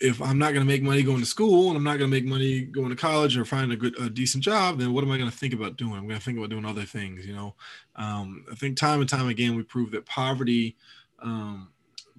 if 0.00 0.22
i'm 0.22 0.38
not 0.38 0.52
going 0.52 0.64
to 0.64 0.72
make 0.72 0.84
money 0.84 1.02
going 1.02 1.18
to 1.18 1.26
school 1.26 1.68
and 1.68 1.76
i'm 1.76 1.82
not 1.82 1.98
going 1.98 2.08
to 2.08 2.16
make 2.16 2.24
money 2.24 2.60
going 2.60 2.90
to 2.90 2.96
college 2.96 3.36
or 3.36 3.44
finding 3.44 3.72
a 3.72 3.76
good 3.76 3.98
a 3.98 4.08
decent 4.08 4.44
job 4.44 4.78
then 4.78 4.92
what 4.92 5.02
am 5.02 5.10
i 5.10 5.18
going 5.18 5.28
to 5.28 5.36
think 5.36 5.52
about 5.52 5.76
doing? 5.76 5.94
I'm 5.94 6.06
going 6.06 6.18
to 6.18 6.24
think 6.24 6.38
about 6.38 6.50
doing 6.50 6.64
other 6.64 6.84
things 6.84 7.26
you 7.26 7.34
know? 7.34 7.56
Um, 7.96 8.44
i 8.50 8.54
think 8.54 8.76
time 8.76 9.00
and 9.00 9.08
time 9.08 9.26
again 9.28 9.56
we 9.56 9.64
prove 9.64 9.90
that 9.90 10.06
poverty 10.06 10.76
um, 11.20 11.70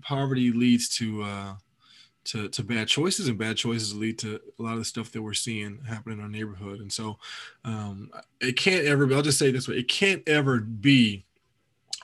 poverty 0.02 0.52
leads 0.52 0.90
to 0.98 1.24
uh, 1.24 1.54
to, 2.26 2.50
to 2.50 2.64
bad 2.64 2.88
choices 2.88 3.28
and 3.28 3.38
bad 3.38 3.56
choices 3.56 3.96
lead 3.96 4.18
to 4.20 4.40
a 4.60 4.62
lot 4.62 4.74
of 4.74 4.80
the 4.80 4.86
stuff 4.86 5.12
that 5.12 5.22
we're 5.22 5.34
seeing 5.34 5.80
happen 5.88 6.12
in 6.12 6.20
our 6.20 6.28
neighborhood. 6.28 6.80
And 6.80 6.92
so 6.92 7.20
um, 7.64 8.10
it 8.42 8.54
can't 8.54 8.86
ever 8.86 9.06
be 9.06 9.16
i'll 9.16 9.22
just 9.22 9.40
say 9.40 9.52
this 9.52 9.68
way 9.68 9.76
it 9.76 9.88
can't 9.88 10.28
ever 10.28 10.60
be 10.60 11.25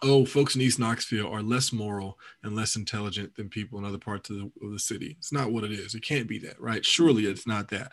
oh 0.04 0.26
folks 0.26 0.56
in 0.56 0.62
east 0.62 0.80
knoxville 0.80 1.32
are 1.32 1.44
less 1.44 1.72
moral 1.72 2.18
and 2.44 2.56
less 2.56 2.76
intelligent 2.76 3.36
than 3.36 3.50
people 3.50 3.78
in 3.78 3.86
other 3.86 3.98
parts 3.98 4.30
of 4.30 4.38
the, 4.38 4.52
of 4.64 4.72
the 4.72 4.80
city. 4.80 5.16
It's 5.20 5.32
not 5.32 5.52
what 5.52 5.64
it 5.64 5.72
is. 5.72 5.94
It 5.94 6.04
can't 6.04 6.28
be 6.28 6.40
that 6.40 6.60
right? 6.60 6.86
Surely 6.86 7.26
it's 7.26 7.48
not 7.48 7.70
that. 7.70 7.92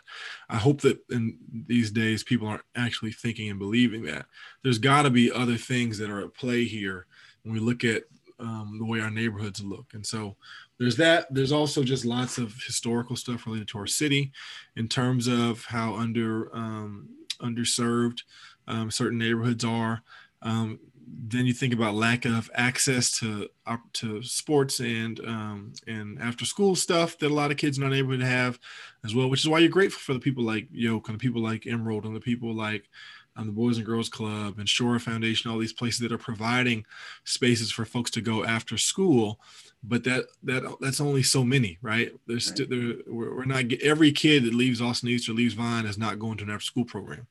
I 0.49 0.57
hope 0.57 0.81
that 0.81 0.99
in 1.09 1.37
these 1.67 1.91
days 1.91 2.23
people 2.23 2.47
aren't 2.47 2.63
actually 2.75 3.11
thinking 3.11 3.49
and 3.49 3.59
believing 3.59 4.03
that. 4.03 4.25
There's 4.63 4.79
got 4.79 5.03
to 5.03 5.09
be 5.09 5.31
other 5.31 5.57
things 5.57 5.97
that 5.99 6.09
are 6.09 6.21
at 6.21 6.33
play 6.33 6.65
here 6.65 7.05
when 7.43 7.53
we 7.53 7.59
look 7.59 7.83
at 7.83 8.03
um, 8.39 8.77
the 8.79 8.85
way 8.85 9.01
our 9.01 9.11
neighborhoods 9.11 9.61
look. 9.63 9.87
And 9.93 10.05
so 10.05 10.35
there's 10.79 10.95
that. 10.97 11.33
There's 11.33 11.51
also 11.51 11.83
just 11.83 12.05
lots 12.05 12.37
of 12.37 12.53
historical 12.65 13.15
stuff 13.15 13.45
related 13.45 13.67
to 13.69 13.79
our 13.79 13.87
city, 13.87 14.31
in 14.77 14.87
terms 14.87 15.27
of 15.27 15.65
how 15.65 15.95
under 15.95 16.55
um, 16.55 17.09
underserved 17.41 18.21
um, 18.67 18.89
certain 18.89 19.17
neighborhoods 19.17 19.65
are. 19.65 20.01
Um, 20.41 20.79
then 21.11 21.45
you 21.45 21.53
think 21.53 21.73
about 21.73 21.95
lack 21.95 22.25
of 22.25 22.49
access 22.53 23.17
to 23.19 23.47
to 23.93 24.21
sports 24.23 24.79
and 24.79 25.19
um, 25.21 25.73
and 25.87 26.19
after 26.21 26.45
school 26.45 26.75
stuff 26.75 27.17
that 27.17 27.31
a 27.31 27.33
lot 27.33 27.51
of 27.51 27.57
kids 27.57 27.77
in 27.77 27.83
our 27.83 27.89
neighborhood 27.89 28.21
have 28.21 28.59
as 29.03 29.15
well, 29.15 29.29
which 29.29 29.41
is 29.41 29.49
why 29.49 29.59
you're 29.59 29.69
grateful 29.69 29.99
for 29.99 30.13
the 30.13 30.19
people 30.19 30.43
like 30.43 30.67
Yoke 30.71 31.07
and 31.07 31.19
the 31.19 31.21
people 31.21 31.41
like 31.41 31.67
Emerald 31.67 32.05
and 32.05 32.15
the 32.15 32.19
people 32.19 32.53
like 32.53 32.89
um, 33.35 33.47
the 33.47 33.53
Boys 33.53 33.77
and 33.77 33.85
Girls 33.85 34.09
Club 34.09 34.59
and 34.59 34.67
Shore 34.67 34.99
Foundation, 34.99 35.49
all 35.49 35.57
these 35.57 35.73
places 35.73 35.99
that 36.01 36.11
are 36.11 36.17
providing 36.17 36.85
spaces 37.23 37.71
for 37.71 37.85
folks 37.85 38.11
to 38.11 38.21
go 38.21 38.43
after 38.43 38.77
school. 38.77 39.39
But 39.81 40.03
that 40.03 40.25
that 40.43 40.63
that's 40.81 40.99
only 40.99 41.23
so 41.23 41.43
many, 41.43 41.77
right? 41.81 42.11
There's 42.27 42.49
right. 42.59 42.69
there, 42.69 42.95
we're, 43.07 43.35
we're 43.37 43.45
not 43.45 43.71
every 43.81 44.11
kid 44.11 44.43
that 44.43 44.53
leaves 44.53 44.81
Austin 44.81 45.09
East 45.09 45.29
or 45.29 45.33
leaves 45.33 45.53
Vine 45.53 45.85
is 45.85 45.97
not 45.97 46.19
going 46.19 46.37
to 46.37 46.43
an 46.43 46.49
after 46.49 46.65
school 46.65 46.85
program, 46.85 47.27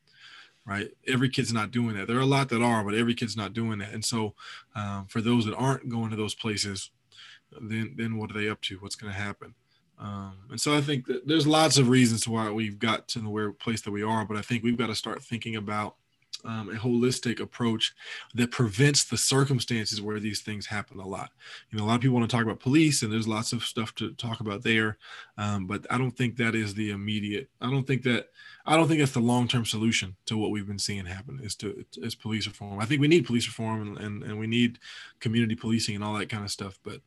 right? 0.69 0.91
Every 1.07 1.31
kid's 1.31 1.53
not 1.53 1.71
doing 1.71 1.97
that. 1.97 2.07
There 2.07 2.19
are 2.19 2.21
a 2.21 2.27
lot 2.27 2.51
that 2.51 2.63
are, 2.63 2.85
but 2.85 2.95
every 2.95 3.15
kid's 3.15 3.37
not 3.37 3.55
doing 3.55 3.79
that. 3.79 3.95
And 3.95 4.05
so, 4.05 4.35
um, 4.75 5.07
for 5.09 5.23
those 5.23 5.47
that 5.47 5.57
aren't 5.57 5.89
going 5.89 6.11
to 6.11 6.17
those 6.17 6.35
places, 6.35 6.91
then 7.61 7.95
then 7.97 8.19
what 8.19 8.31
are 8.31 8.35
they 8.35 8.49
up 8.49 8.61
to? 8.63 8.77
What's 8.77 8.97
going 8.97 9.13
to 9.13 9.19
happen? 9.19 9.55
Um, 9.99 10.35
and 10.51 10.61
so 10.61 10.77
I 10.77 10.81
think 10.81 11.07
there's 11.25 11.47
lots 11.47 11.79
of 11.79 11.89
reasons 11.89 12.29
why 12.29 12.51
we've 12.51 12.79
got 12.79 13.09
to 13.09 13.19
the 13.19 13.29
where 13.29 13.51
place 13.51 13.81
that 13.81 13.91
we 13.91 14.03
are, 14.03 14.25
but 14.25 14.37
I 14.37 14.43
think 14.43 14.63
we've 14.63 14.79
got 14.79 14.89
to 14.89 14.95
start 14.95 15.23
thinking 15.23 15.57
about 15.57 15.97
um, 16.45 16.71
a 16.71 16.75
holistic 16.75 17.41
approach 17.41 17.95
that 18.35 18.51
prevents 18.51 19.05
the 19.05 19.17
circumstances 19.17 20.01
where 20.01 20.21
these 20.21 20.41
things 20.41 20.67
happen 20.67 20.99
a 20.99 21.07
lot. 21.07 21.31
You 21.71 21.79
know, 21.79 21.85
a 21.85 21.87
lot 21.87 21.97
of 21.97 22.01
people 22.01 22.17
want 22.17 22.31
to 22.31 22.37
talk 22.37 22.45
about 22.45 22.61
police, 22.61 23.03
and 23.03 23.13
there's 23.13 23.29
lots 23.29 23.53
of 23.53 23.65
stuff 23.65 23.95
to 23.97 24.13
talk 24.15 24.41
about 24.41 24.63
there, 24.63 24.99
um, 25.37 25.67
but 25.67 25.87
I 25.91 25.99
don't 25.99 26.17
think 26.17 26.37
that 26.37 26.55
is 26.55 26.75
the 26.75 26.91
immediate. 26.91 27.49
I 27.61 27.71
don't 27.71 27.87
think 27.87 28.03
that 28.05 28.29
I 28.67 28.77
don't 28.77 28.87
think 28.87 29.01
that's 29.01 29.13
the 29.13 29.21
long 29.21 29.49
term 29.49 29.65
solution 29.65 30.15
to 30.27 30.37
what 30.37 30.51
we've 30.51 30.67
been 30.67 30.79
seeing 30.79 31.07
happen 31.07 31.41
is 31.43 31.55
to 31.57 31.85
is 31.97 32.15
police 32.15 32.47
reform. 32.47 32.81
I 32.81 32.85
think 32.85 33.01
we 33.01 33.09
need 33.09 33.27
police 33.27 33.47
reform 33.47 33.81
and, 33.81 33.99
and, 33.99 34.23
and 34.23 34.39
we 34.39 34.47
need 34.47 34.79
community 35.21 35.55
policing 35.55 35.95
and 35.95 36.05
all 36.05 36.15
that 36.19 36.29
kind 36.29 36.45
of 36.45 36.51
stuff, 36.51 36.79
but 36.85 37.01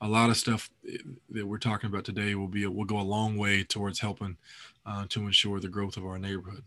a 0.00 0.08
lot 0.08 0.30
of 0.30 0.36
stuff 0.36 0.70
that 1.30 1.46
we're 1.46 1.58
talking 1.58 1.88
about 1.88 2.04
today 2.04 2.34
will 2.34 2.48
be 2.48 2.66
will 2.66 2.84
go 2.84 2.98
a 2.98 3.02
long 3.02 3.36
way 3.36 3.64
towards 3.64 4.00
helping 4.00 4.36
uh, 4.86 5.06
to 5.08 5.26
ensure 5.26 5.60
the 5.60 5.68
growth 5.68 5.96
of 5.96 6.04
our 6.04 6.18
neighborhood. 6.18 6.64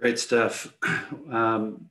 Great 0.00 0.18
stuff. 0.18 0.74
Um, 1.30 1.88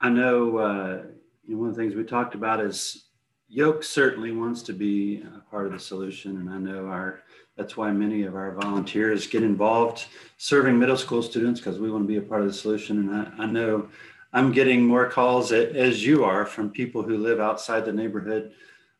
I 0.00 0.08
know, 0.08 0.56
uh, 0.58 1.02
one 1.46 1.68
of 1.68 1.76
the 1.76 1.80
things 1.80 1.94
we 1.94 2.02
talked 2.02 2.34
about 2.34 2.60
is 2.60 3.04
Yoke 3.48 3.84
certainly 3.84 4.32
wants 4.32 4.62
to 4.62 4.72
be 4.72 5.22
a 5.22 5.40
part 5.50 5.66
of 5.66 5.72
the 5.72 5.78
solution, 5.78 6.38
and 6.38 6.50
I 6.50 6.58
know 6.58 6.86
our 6.86 7.22
that's 7.56 7.76
why 7.76 7.92
many 7.92 8.24
of 8.24 8.34
our 8.34 8.52
volunteers 8.54 9.28
get 9.28 9.44
involved 9.44 10.06
serving 10.36 10.76
middle 10.76 10.96
school 10.96 11.22
students 11.22 11.60
because 11.60 11.78
we 11.78 11.92
want 11.92 12.02
to 12.02 12.08
be 12.08 12.16
a 12.16 12.22
part 12.22 12.40
of 12.40 12.48
the 12.48 12.52
solution. 12.52 12.98
And 12.98 13.14
I, 13.14 13.44
I 13.44 13.46
know 13.46 13.88
I'm 14.32 14.50
getting 14.50 14.84
more 14.84 15.08
calls 15.08 15.52
as 15.52 16.04
you 16.04 16.24
are 16.24 16.44
from 16.44 16.70
people 16.70 17.02
who 17.02 17.18
live 17.18 17.38
outside 17.38 17.84
the 17.84 17.92
neighborhood, 17.92 18.52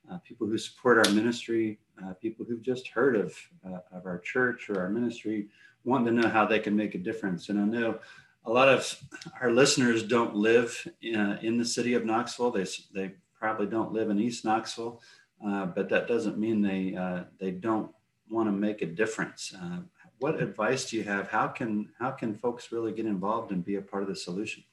uh, 0.08 0.18
people 0.18 0.46
who 0.46 0.58
support 0.58 1.04
our 1.04 1.12
ministry, 1.12 1.80
uh, 2.04 2.12
people 2.14 2.44
who've 2.44 2.62
just 2.62 2.87
heard 2.87 3.16
of, 3.16 3.37
uh, 3.66 3.78
of 3.90 4.06
our 4.06 4.20
church 4.20 4.70
or 4.70 4.80
our 4.80 4.90
ministry, 4.90 5.49
wanting 5.84 6.16
to 6.16 6.22
know 6.22 6.28
how 6.28 6.46
they 6.46 6.58
can 6.58 6.76
make 6.76 6.94
a 6.94 6.98
difference. 6.98 7.48
And 7.48 7.58
I 7.58 7.64
know 7.64 7.98
a 8.46 8.52
lot 8.52 8.68
of 8.68 8.98
our 9.40 9.50
listeners 9.50 10.02
don't 10.02 10.34
live 10.34 10.86
in, 11.02 11.16
uh, 11.16 11.38
in 11.42 11.58
the 11.58 11.64
city 11.64 11.94
of 11.94 12.04
Knoxville. 12.04 12.50
They, 12.50 12.66
they 12.94 13.14
probably 13.38 13.66
don't 13.66 13.92
live 13.92 14.10
in 14.10 14.20
East 14.20 14.44
Knoxville, 14.44 15.00
uh, 15.46 15.66
but 15.66 15.88
that 15.88 16.08
doesn't 16.08 16.38
mean 16.38 16.62
they, 16.62 16.94
uh, 16.96 17.24
they 17.38 17.50
don't 17.50 17.90
want 18.28 18.48
to 18.48 18.52
make 18.52 18.82
a 18.82 18.86
difference. 18.86 19.54
what 20.18 20.40
advice 20.40 20.90
do 20.90 20.96
you 20.96 21.04
have? 21.04 21.28
How 21.28 21.48
can, 21.48 21.90
how 21.98 22.10
can 22.10 22.34
folks 22.34 22.72
really 22.72 22.92
get 22.92 23.06
involved 23.06 23.52
and 23.52 23.64
be 23.64 23.76
a 23.76 23.82
part 23.82 24.02
of 24.02 24.08
the 24.08 24.16
solution? 24.16 24.64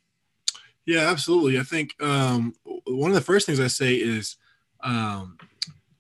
Yeah, 0.86 1.10
absolutely. 1.10 1.60
I 1.60 1.64
think 1.64 1.96
um, 2.02 2.56
one 2.86 3.12
of 3.12 3.16
the 3.16 3.22
first 3.22 3.46
things 3.46 3.60
I 3.60 3.68
say 3.68 3.96
is 3.96 4.38
um, 4.84 5.38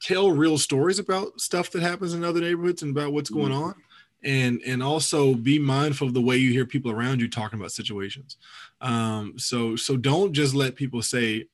tell 0.01 0.31
real 0.31 0.57
stories 0.57 0.99
about 0.99 1.39
stuff 1.39 1.69
that 1.71 1.81
happens 1.81 2.13
in 2.13 2.23
other 2.23 2.41
neighborhoods 2.41 2.81
and 2.81 2.95
about 2.95 3.13
what's 3.13 3.29
going 3.29 3.51
mm-hmm. 3.51 3.63
on. 3.63 3.75
And, 4.23 4.61
and 4.65 4.83
also 4.83 5.33
be 5.33 5.57
mindful 5.57 6.07
of 6.07 6.13
the 6.13 6.21
way 6.21 6.37
you 6.37 6.51
hear 6.51 6.65
people 6.65 6.91
around 6.91 7.21
you 7.21 7.27
talking 7.27 7.59
about 7.59 7.71
situations. 7.71 8.37
Um, 8.79 9.33
so 9.37 9.75
so 9.75 9.97
don't 9.97 10.31
just 10.33 10.53
let 10.53 10.75
people 10.75 11.01
say, 11.01 11.45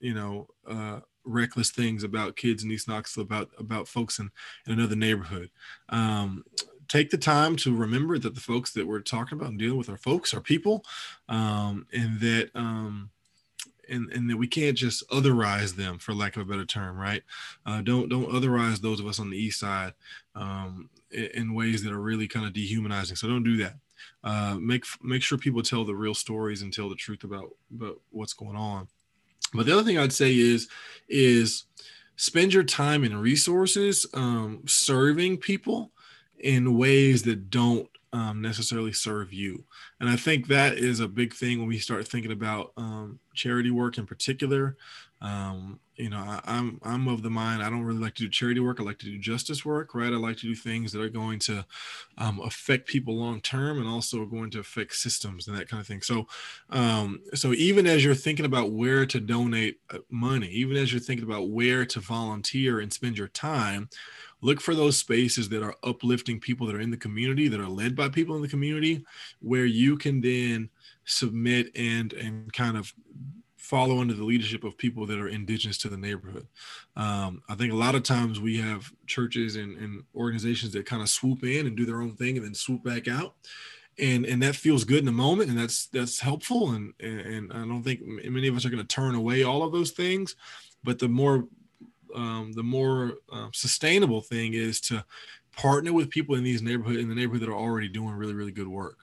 you 0.00 0.12
know, 0.12 0.48
uh, 0.68 1.00
reckless 1.24 1.70
things 1.70 2.04
about 2.04 2.36
kids 2.36 2.62
in 2.62 2.70
East 2.70 2.88
Knoxville, 2.88 3.22
about 3.24 3.50
about 3.58 3.88
folks 3.88 4.18
in, 4.18 4.30
in 4.66 4.74
another 4.74 4.96
neighborhood. 4.96 5.50
Um, 5.88 6.44
take 6.88 7.10
the 7.10 7.18
time 7.18 7.56
to 7.56 7.74
remember 7.74 8.18
that 8.18 8.34
the 8.34 8.40
folks 8.40 8.72
that 8.72 8.86
we're 8.86 9.00
talking 9.00 9.38
about 9.38 9.50
and 9.50 9.58
dealing 9.58 9.78
with 9.78 9.88
are 9.88 9.96
folks, 9.96 10.34
are 10.34 10.40
people, 10.40 10.84
um, 11.28 11.86
and 11.92 12.20
that 12.20 12.50
um, 12.54 13.10
and, 13.88 14.10
and 14.12 14.28
that 14.28 14.36
we 14.36 14.46
can't 14.46 14.76
just 14.76 15.08
otherize 15.10 15.74
them, 15.74 15.98
for 15.98 16.14
lack 16.14 16.36
of 16.36 16.42
a 16.42 16.50
better 16.50 16.64
term, 16.64 16.96
right? 16.96 17.22
Uh, 17.66 17.80
don't 17.82 18.08
don't 18.08 18.30
otherize 18.30 18.80
those 18.80 19.00
of 19.00 19.06
us 19.06 19.20
on 19.20 19.30
the 19.30 19.36
east 19.36 19.60
side 19.60 19.92
um, 20.34 20.88
in, 21.10 21.54
ways 21.54 21.82
that 21.82 21.92
are 21.92 22.00
really 22.00 22.28
kind 22.28 22.46
of 22.46 22.52
dehumanizing. 22.52 23.16
So 23.16 23.28
don't 23.28 23.44
do 23.44 23.56
that. 23.58 23.76
Uh, 24.22 24.56
make 24.60 24.84
make 25.02 25.22
sure 25.22 25.38
people 25.38 25.62
tell 25.62 25.84
the 25.84 25.94
real 25.94 26.14
stories 26.14 26.62
and 26.62 26.72
tell 26.72 26.88
the 26.88 26.94
truth 26.94 27.24
about 27.24 27.50
about 27.74 28.00
what's 28.10 28.32
going 28.32 28.56
on. 28.56 28.88
But 29.52 29.66
the 29.66 29.72
other 29.72 29.84
thing 29.84 29.98
I'd 29.98 30.12
say 30.12 30.36
is 30.36 30.68
is 31.08 31.64
spend 32.16 32.52
your 32.52 32.64
time 32.64 33.04
and 33.04 33.20
resources 33.20 34.06
um, 34.14 34.62
serving 34.66 35.38
people 35.38 35.90
in 36.38 36.76
ways 36.76 37.22
that 37.22 37.50
don't 37.50 37.88
um, 38.14 38.40
necessarily 38.40 38.92
serve 38.92 39.32
you. 39.32 39.64
And 39.98 40.08
I 40.08 40.14
think 40.14 40.46
that 40.46 40.78
is 40.78 41.00
a 41.00 41.08
big 41.08 41.34
thing 41.34 41.58
when 41.58 41.66
we 41.66 41.78
start 41.78 42.06
thinking 42.06 42.30
about 42.30 42.72
um, 42.76 43.18
charity 43.34 43.72
work 43.72 43.98
in 43.98 44.06
particular. 44.06 44.76
Um, 45.20 45.80
you 45.96 46.10
know, 46.10 46.18
I, 46.18 46.40
am 46.46 46.78
I'm, 46.84 47.06
I'm 47.06 47.08
of 47.08 47.22
the 47.22 47.30
mind 47.30 47.60
I 47.60 47.70
don't 47.70 47.82
really 47.82 47.98
like 47.98 48.14
to 48.16 48.22
do 48.22 48.28
charity 48.28 48.60
work. 48.60 48.78
I 48.78 48.84
like 48.84 48.98
to 49.00 49.06
do 49.06 49.18
justice 49.18 49.64
work, 49.64 49.96
right? 49.96 50.12
I 50.12 50.16
like 50.16 50.36
to 50.38 50.46
do 50.46 50.54
things 50.54 50.92
that 50.92 51.00
are 51.00 51.08
going 51.08 51.40
to 51.40 51.66
um, 52.16 52.40
affect 52.40 52.86
people 52.86 53.16
long 53.16 53.40
term 53.40 53.78
and 53.78 53.88
also 53.88 54.24
going 54.26 54.50
to 54.50 54.60
affect 54.60 54.94
systems 54.94 55.48
and 55.48 55.58
that 55.58 55.68
kind 55.68 55.80
of 55.80 55.86
thing. 55.86 56.02
So, 56.02 56.28
um, 56.70 57.20
so 57.34 57.52
even 57.52 57.86
as 57.86 58.04
you're 58.04 58.14
thinking 58.14 58.46
about 58.46 58.70
where 58.70 59.06
to 59.06 59.18
donate 59.18 59.80
uh, 59.90 59.98
money, 60.08 60.48
even 60.48 60.76
as 60.76 60.92
you're 60.92 61.00
thinking 61.00 61.26
about 61.26 61.48
where 61.48 61.84
to 61.86 61.98
volunteer 61.98 62.78
and 62.78 62.92
spend 62.92 63.18
your 63.18 63.28
time, 63.28 63.88
look 64.44 64.60
for 64.60 64.74
those 64.74 64.98
spaces 64.98 65.48
that 65.48 65.62
are 65.62 65.74
uplifting 65.82 66.38
people 66.38 66.66
that 66.66 66.76
are 66.76 66.80
in 66.80 66.90
the 66.90 66.96
community 66.96 67.48
that 67.48 67.60
are 67.60 67.68
led 67.68 67.96
by 67.96 68.08
people 68.08 68.36
in 68.36 68.42
the 68.42 68.48
community 68.48 69.04
where 69.40 69.64
you 69.64 69.96
can 69.96 70.20
then 70.20 70.68
submit 71.04 71.70
and 71.74 72.12
and 72.12 72.52
kind 72.52 72.76
of 72.76 72.92
follow 73.56 73.98
under 73.98 74.12
the 74.12 74.24
leadership 74.24 74.62
of 74.62 74.76
people 74.76 75.06
that 75.06 75.18
are 75.18 75.28
indigenous 75.28 75.78
to 75.78 75.88
the 75.88 75.96
neighborhood. 75.96 76.46
Um, 76.96 77.42
I 77.48 77.54
think 77.54 77.72
a 77.72 77.76
lot 77.76 77.94
of 77.94 78.02
times 78.02 78.38
we 78.38 78.58
have 78.58 78.92
churches 79.06 79.56
and, 79.56 79.78
and, 79.78 80.02
organizations 80.14 80.74
that 80.74 80.84
kind 80.84 81.00
of 81.00 81.08
swoop 81.08 81.42
in 81.44 81.66
and 81.66 81.74
do 81.74 81.86
their 81.86 82.02
own 82.02 82.14
thing 82.14 82.36
and 82.36 82.44
then 82.44 82.54
swoop 82.54 82.84
back 82.84 83.08
out. 83.08 83.34
And, 83.98 84.26
and 84.26 84.42
that 84.42 84.54
feels 84.54 84.84
good 84.84 84.98
in 84.98 85.06
the 85.06 85.12
moment 85.12 85.48
and 85.50 85.58
that's 85.58 85.86
that's 85.86 86.18
helpful 86.20 86.72
and, 86.72 86.92
and 87.00 87.52
I 87.52 87.58
don't 87.58 87.84
think 87.84 88.02
many 88.04 88.48
of 88.48 88.56
us 88.56 88.64
are 88.64 88.70
going 88.70 88.82
to 88.82 88.94
turn 88.94 89.14
away 89.14 89.44
all 89.44 89.62
of 89.62 89.72
those 89.72 89.92
things 89.92 90.34
but 90.82 90.98
the 90.98 91.08
more 91.08 91.46
um, 92.14 92.52
the 92.52 92.62
more 92.62 93.14
uh, 93.32 93.48
sustainable 93.52 94.20
thing 94.20 94.54
is 94.54 94.80
to 94.82 95.04
partner 95.56 95.92
with 95.92 96.10
people 96.10 96.34
in 96.34 96.42
these 96.42 96.62
neighborhood 96.62 96.96
in 96.96 97.08
the 97.08 97.14
neighborhood 97.14 97.42
that 97.42 97.48
are 97.48 97.56
already 97.56 97.88
doing 97.88 98.14
really 98.14 98.34
really 98.34 98.52
good 98.52 98.68
work. 98.68 98.98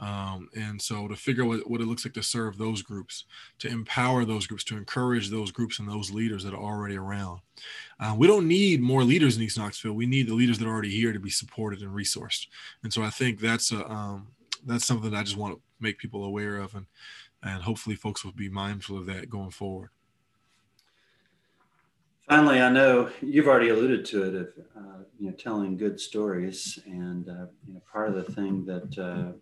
Um, 0.00 0.48
and 0.56 0.82
so 0.82 1.06
to 1.06 1.14
figure 1.14 1.44
out 1.44 1.48
what, 1.48 1.70
what 1.70 1.80
it 1.80 1.86
looks 1.86 2.04
like 2.04 2.14
to 2.14 2.22
serve 2.22 2.58
those 2.58 2.82
groups 2.82 3.24
to 3.60 3.68
empower 3.68 4.24
those 4.24 4.46
groups 4.46 4.64
to 4.64 4.76
encourage 4.76 5.30
those 5.30 5.52
groups 5.52 5.78
and 5.78 5.88
those 5.88 6.10
leaders 6.10 6.42
that 6.42 6.52
are 6.52 6.62
already 6.62 6.96
around. 6.96 7.40
Uh, 8.00 8.14
we 8.18 8.26
don't 8.26 8.48
need 8.48 8.80
more 8.80 9.04
leaders 9.04 9.36
in 9.36 9.42
east 9.42 9.56
knoxville. 9.56 9.92
We 9.92 10.06
need 10.06 10.26
the 10.26 10.34
leaders 10.34 10.58
that 10.58 10.66
are 10.66 10.72
already 10.72 10.90
here 10.90 11.12
to 11.12 11.20
be 11.20 11.30
supported 11.30 11.80
and 11.80 11.94
resourced. 11.94 12.48
And 12.82 12.92
so 12.92 13.02
i 13.02 13.10
think 13.10 13.40
that's 13.40 13.72
a 13.72 13.88
um, 13.88 14.28
that's 14.66 14.86
something 14.86 15.10
that 15.10 15.18
i 15.18 15.22
just 15.22 15.36
want 15.36 15.54
to 15.54 15.60
make 15.80 15.98
people 15.98 16.24
aware 16.24 16.56
of 16.58 16.74
and 16.74 16.86
and 17.42 17.62
hopefully 17.62 17.96
folks 17.96 18.24
will 18.24 18.32
be 18.32 18.48
mindful 18.48 18.98
of 18.98 19.06
that 19.06 19.30
going 19.30 19.50
forward 19.50 19.90
Finally, 22.28 22.60
I 22.60 22.70
know 22.70 23.10
you've 23.20 23.48
already 23.48 23.68
alluded 23.68 24.06
to 24.06 24.22
it 24.22 24.34
of 24.34 24.48
uh, 24.76 25.04
you 25.18 25.28
know 25.28 25.32
telling 25.32 25.76
good 25.76 26.00
stories, 26.00 26.78
and 26.86 27.28
uh, 27.28 27.46
you 27.66 27.74
know 27.74 27.82
part 27.90 28.08
of 28.08 28.14
the 28.14 28.32
thing 28.32 28.64
that 28.64 28.98
uh, 28.98 29.32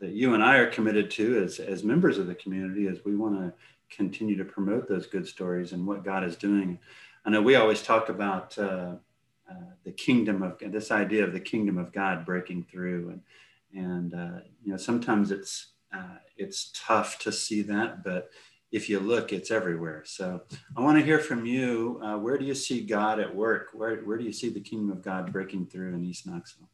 that 0.00 0.10
you 0.10 0.34
and 0.34 0.42
I 0.42 0.56
are 0.56 0.70
committed 0.70 1.08
to 1.12 1.42
as 1.44 1.60
as 1.60 1.84
members 1.84 2.18
of 2.18 2.26
the 2.26 2.34
community 2.34 2.88
is 2.88 3.04
we 3.04 3.14
want 3.14 3.36
to 3.36 3.52
continue 3.96 4.36
to 4.36 4.44
promote 4.44 4.88
those 4.88 5.06
good 5.06 5.26
stories 5.26 5.72
and 5.72 5.86
what 5.86 6.04
God 6.04 6.24
is 6.24 6.34
doing. 6.34 6.80
I 7.24 7.30
know 7.30 7.40
we 7.40 7.54
always 7.54 7.80
talk 7.80 8.08
about 8.08 8.58
uh, 8.58 8.96
uh, 9.48 9.54
the 9.84 9.92
kingdom 9.92 10.42
of 10.42 10.58
this 10.60 10.90
idea 10.90 11.22
of 11.22 11.32
the 11.32 11.40
kingdom 11.40 11.78
of 11.78 11.92
God 11.92 12.26
breaking 12.26 12.66
through, 12.70 13.10
and 13.10 13.84
and 13.84 14.14
uh, 14.14 14.40
you 14.64 14.72
know 14.72 14.78
sometimes 14.78 15.30
it's 15.30 15.68
it's 16.36 16.72
tough 16.74 17.20
to 17.20 17.30
see 17.30 17.62
that, 17.62 18.02
but 18.02 18.30
if 18.74 18.88
you 18.88 18.98
look, 18.98 19.32
it's 19.32 19.52
everywhere. 19.52 20.02
So 20.04 20.42
I 20.76 20.80
want 20.80 20.98
to 20.98 21.04
hear 21.04 21.20
from 21.20 21.46
you. 21.46 22.00
Uh, 22.02 22.18
where 22.18 22.36
do 22.36 22.44
you 22.44 22.56
see 22.56 22.84
God 22.84 23.20
at 23.20 23.32
work? 23.32 23.68
Where, 23.72 23.98
where 23.98 24.18
do 24.18 24.24
you 24.24 24.32
see 24.32 24.48
the 24.48 24.60
kingdom 24.60 24.90
of 24.90 25.00
God 25.00 25.32
breaking 25.32 25.66
through 25.66 25.94
in 25.94 26.04
East 26.04 26.26
Knoxville? 26.26 26.68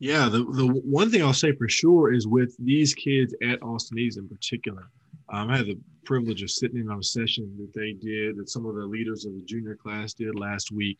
Yeah, 0.00 0.28
the, 0.28 0.38
the 0.38 0.66
one 0.66 1.08
thing 1.08 1.22
I'll 1.22 1.32
say 1.32 1.52
for 1.52 1.68
sure 1.68 2.12
is 2.12 2.26
with 2.26 2.56
these 2.58 2.94
kids 2.94 3.32
at 3.44 3.62
Austin 3.62 3.96
East 4.00 4.18
in 4.18 4.28
particular, 4.28 4.88
um, 5.28 5.50
I 5.50 5.58
had 5.58 5.66
the 5.66 5.78
privilege 6.04 6.42
of 6.42 6.50
sitting 6.50 6.80
in 6.80 6.90
on 6.90 6.98
a 6.98 7.02
session 7.02 7.54
that 7.60 7.78
they 7.78 7.92
did, 7.92 8.36
that 8.36 8.50
some 8.50 8.66
of 8.66 8.74
the 8.74 8.84
leaders 8.84 9.24
of 9.24 9.32
the 9.34 9.42
junior 9.42 9.76
class 9.76 10.14
did 10.14 10.34
last 10.34 10.72
week, 10.72 10.98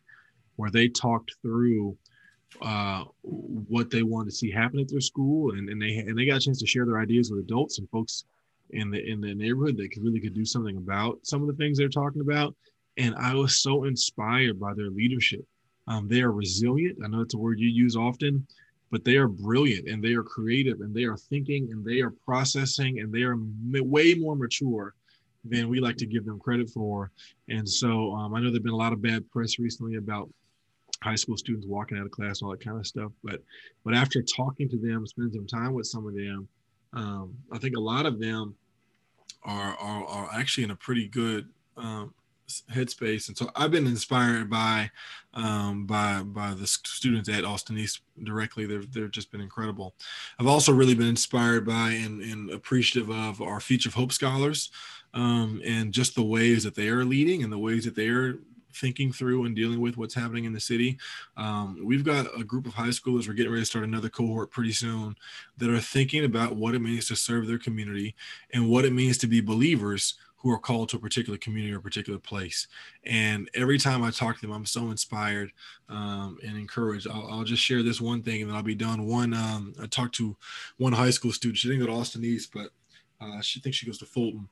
where 0.54 0.70
they 0.70 0.86
talked 0.86 1.34
through 1.42 1.96
uh, 2.62 3.02
what 3.22 3.90
they 3.90 4.04
wanted 4.04 4.30
to 4.30 4.36
see 4.36 4.52
happen 4.52 4.78
at 4.78 4.88
their 4.88 5.00
school, 5.00 5.52
and, 5.52 5.68
and 5.68 5.82
they 5.82 5.96
and 5.96 6.16
they 6.16 6.26
got 6.26 6.36
a 6.36 6.40
chance 6.40 6.60
to 6.60 6.66
share 6.66 6.86
their 6.86 7.00
ideas 7.00 7.32
with 7.32 7.40
adults 7.40 7.80
and 7.80 7.90
folks 7.90 8.26
in 8.72 8.90
the 8.90 9.04
in 9.10 9.20
the 9.20 9.34
neighborhood 9.34 9.76
that 9.76 9.90
could 9.92 10.02
really 10.02 10.20
could 10.20 10.34
do 10.34 10.44
something 10.44 10.76
about 10.76 11.18
some 11.22 11.42
of 11.42 11.48
the 11.48 11.54
things 11.54 11.78
they're 11.78 11.88
talking 11.88 12.20
about. 12.20 12.54
And 12.96 13.14
I 13.16 13.34
was 13.34 13.62
so 13.62 13.84
inspired 13.84 14.58
by 14.60 14.74
their 14.74 14.90
leadership. 14.90 15.44
Um, 15.86 16.08
they 16.08 16.22
are 16.22 16.32
resilient. 16.32 16.98
I 17.04 17.08
know 17.08 17.20
it's 17.20 17.34
a 17.34 17.38
word 17.38 17.58
you 17.58 17.68
use 17.68 17.96
often, 17.96 18.46
but 18.90 19.04
they 19.04 19.16
are 19.16 19.28
brilliant 19.28 19.88
and 19.88 20.02
they 20.02 20.14
are 20.14 20.22
creative 20.22 20.80
and 20.80 20.94
they 20.94 21.04
are 21.04 21.16
thinking 21.16 21.68
and 21.70 21.84
they 21.84 22.00
are 22.00 22.10
processing 22.10 23.00
and 23.00 23.12
they 23.12 23.22
are 23.22 23.36
way 23.38 24.14
more 24.14 24.36
mature 24.36 24.94
than 25.44 25.68
we 25.68 25.80
like 25.80 25.96
to 25.96 26.06
give 26.06 26.24
them 26.24 26.38
credit 26.38 26.68
for. 26.68 27.10
And 27.48 27.68
so 27.68 28.12
um, 28.12 28.34
I 28.34 28.40
know 28.40 28.50
there've 28.50 28.62
been 28.62 28.72
a 28.72 28.76
lot 28.76 28.92
of 28.92 29.00
bad 29.00 29.28
press 29.30 29.58
recently 29.58 29.96
about 29.96 30.28
high 31.02 31.14
school 31.14 31.36
students 31.36 31.66
walking 31.66 31.98
out 31.98 32.04
of 32.04 32.10
class, 32.10 32.40
and 32.40 32.46
all 32.46 32.50
that 32.52 32.64
kind 32.64 32.78
of 32.78 32.86
stuff. 32.86 33.12
But 33.24 33.42
but 33.84 33.94
after 33.94 34.22
talking 34.22 34.68
to 34.68 34.78
them, 34.78 35.06
spending 35.06 35.32
some 35.32 35.46
time 35.46 35.72
with 35.72 35.86
some 35.86 36.06
of 36.06 36.14
them, 36.14 36.48
um, 36.92 37.34
I 37.52 37.58
think 37.58 37.76
a 37.76 37.80
lot 37.80 38.06
of 38.06 38.20
them 38.20 38.54
are 39.42 39.76
are, 39.76 40.04
are 40.04 40.30
actually 40.32 40.64
in 40.64 40.70
a 40.70 40.76
pretty 40.76 41.08
good 41.08 41.48
um, 41.76 42.14
headspace. 42.70 43.28
And 43.28 43.36
so 43.36 43.50
i've 43.54 43.70
been 43.70 43.86
inspired 43.86 44.50
by 44.50 44.90
um, 45.34 45.86
by 45.86 46.22
by 46.22 46.52
the 46.54 46.66
students 46.66 47.28
at 47.28 47.44
austin 47.44 47.78
east 47.78 48.00
directly. 48.24 48.66
They've, 48.66 48.90
they've 48.92 49.10
just 49.10 49.30
been 49.30 49.40
incredible. 49.40 49.94
I've 50.38 50.46
also 50.46 50.72
really 50.72 50.94
been 50.94 51.06
inspired 51.06 51.66
by 51.66 51.90
and, 51.90 52.20
and 52.22 52.50
appreciative 52.50 53.10
of 53.10 53.40
our 53.40 53.60
future 53.60 53.88
of 53.88 53.94
hope 53.94 54.12
scholars 54.12 54.70
um, 55.14 55.60
and 55.64 55.92
just 55.92 56.14
the 56.14 56.22
ways 56.22 56.64
that 56.64 56.74
they 56.74 56.88
are 56.88 57.04
leading 57.04 57.42
and 57.42 57.52
the 57.52 57.58
ways 57.58 57.84
that 57.84 57.94
they 57.94 58.08
are 58.08 58.40
thinking 58.72 59.12
through 59.12 59.44
and 59.44 59.56
dealing 59.56 59.80
with 59.80 59.96
what's 59.96 60.14
happening 60.14 60.44
in 60.44 60.52
the 60.52 60.60
city. 60.60 60.98
Um, 61.36 61.80
we've 61.84 62.04
got 62.04 62.26
a 62.38 62.44
group 62.44 62.66
of 62.66 62.74
high 62.74 62.88
schoolers. 62.88 63.28
We're 63.28 63.34
getting 63.34 63.52
ready 63.52 63.62
to 63.62 63.66
start 63.66 63.84
another 63.84 64.08
cohort 64.08 64.50
pretty 64.50 64.72
soon 64.72 65.16
that 65.58 65.70
are 65.70 65.80
thinking 65.80 66.24
about 66.24 66.56
what 66.56 66.74
it 66.74 66.80
means 66.80 67.08
to 67.08 67.16
serve 67.16 67.46
their 67.46 67.58
community 67.58 68.14
and 68.52 68.68
what 68.68 68.84
it 68.84 68.92
means 68.92 69.18
to 69.18 69.26
be 69.26 69.40
believers 69.40 70.14
who 70.42 70.50
are 70.50 70.58
called 70.58 70.88
to 70.88 70.96
a 70.96 71.00
particular 71.00 71.38
community 71.38 71.72
or 71.72 71.78
a 71.78 71.82
particular 71.82 72.18
place. 72.18 72.66
And 73.04 73.50
every 73.52 73.78
time 73.78 74.02
I 74.02 74.10
talk 74.10 74.36
to 74.36 74.40
them, 74.40 74.52
I'm 74.52 74.64
so 74.64 74.90
inspired 74.90 75.52
um, 75.90 76.38
and 76.42 76.56
encouraged. 76.56 77.06
I'll, 77.08 77.28
I'll, 77.30 77.44
just 77.44 77.62
share 77.62 77.82
this 77.82 78.00
one 78.00 78.22
thing 78.22 78.40
and 78.40 78.50
then 78.50 78.56
I'll 78.56 78.62
be 78.62 78.74
done. 78.74 79.06
One, 79.06 79.34
um, 79.34 79.74
I 79.82 79.86
talked 79.86 80.14
to 80.14 80.34
one 80.78 80.94
high 80.94 81.10
school 81.10 81.32
student. 81.32 81.58
She 81.58 81.68
didn't 81.68 81.84
go 81.84 81.92
to 81.92 81.98
Austin 81.98 82.24
East, 82.24 82.52
but 82.54 82.70
uh, 83.20 83.42
she 83.42 83.60
thinks 83.60 83.76
she 83.76 83.86
goes 83.86 83.98
to 83.98 84.06
Fulton. 84.06 84.48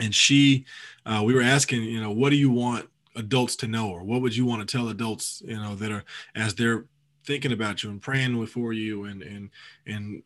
And 0.00 0.14
she, 0.14 0.64
uh, 1.04 1.22
we 1.24 1.34
were 1.34 1.42
asking, 1.42 1.82
you 1.82 2.00
know, 2.00 2.12
what 2.12 2.30
do 2.30 2.36
you 2.36 2.50
want 2.50 2.88
adults 3.16 3.56
to 3.56 3.66
know, 3.66 3.90
or 3.90 4.02
what 4.02 4.20
would 4.22 4.36
you 4.36 4.46
want 4.46 4.66
to 4.66 4.76
tell 4.76 4.88
adults, 4.88 5.42
you 5.44 5.56
know, 5.56 5.74
that 5.74 5.90
are 5.90 6.04
as 6.34 6.54
they're 6.54 6.84
thinking 7.24 7.52
about 7.52 7.82
you 7.82 7.90
and 7.90 8.00
praying 8.00 8.46
for 8.46 8.72
you 8.72 9.04
and 9.04 9.22
and 9.22 9.50
and 9.86 10.22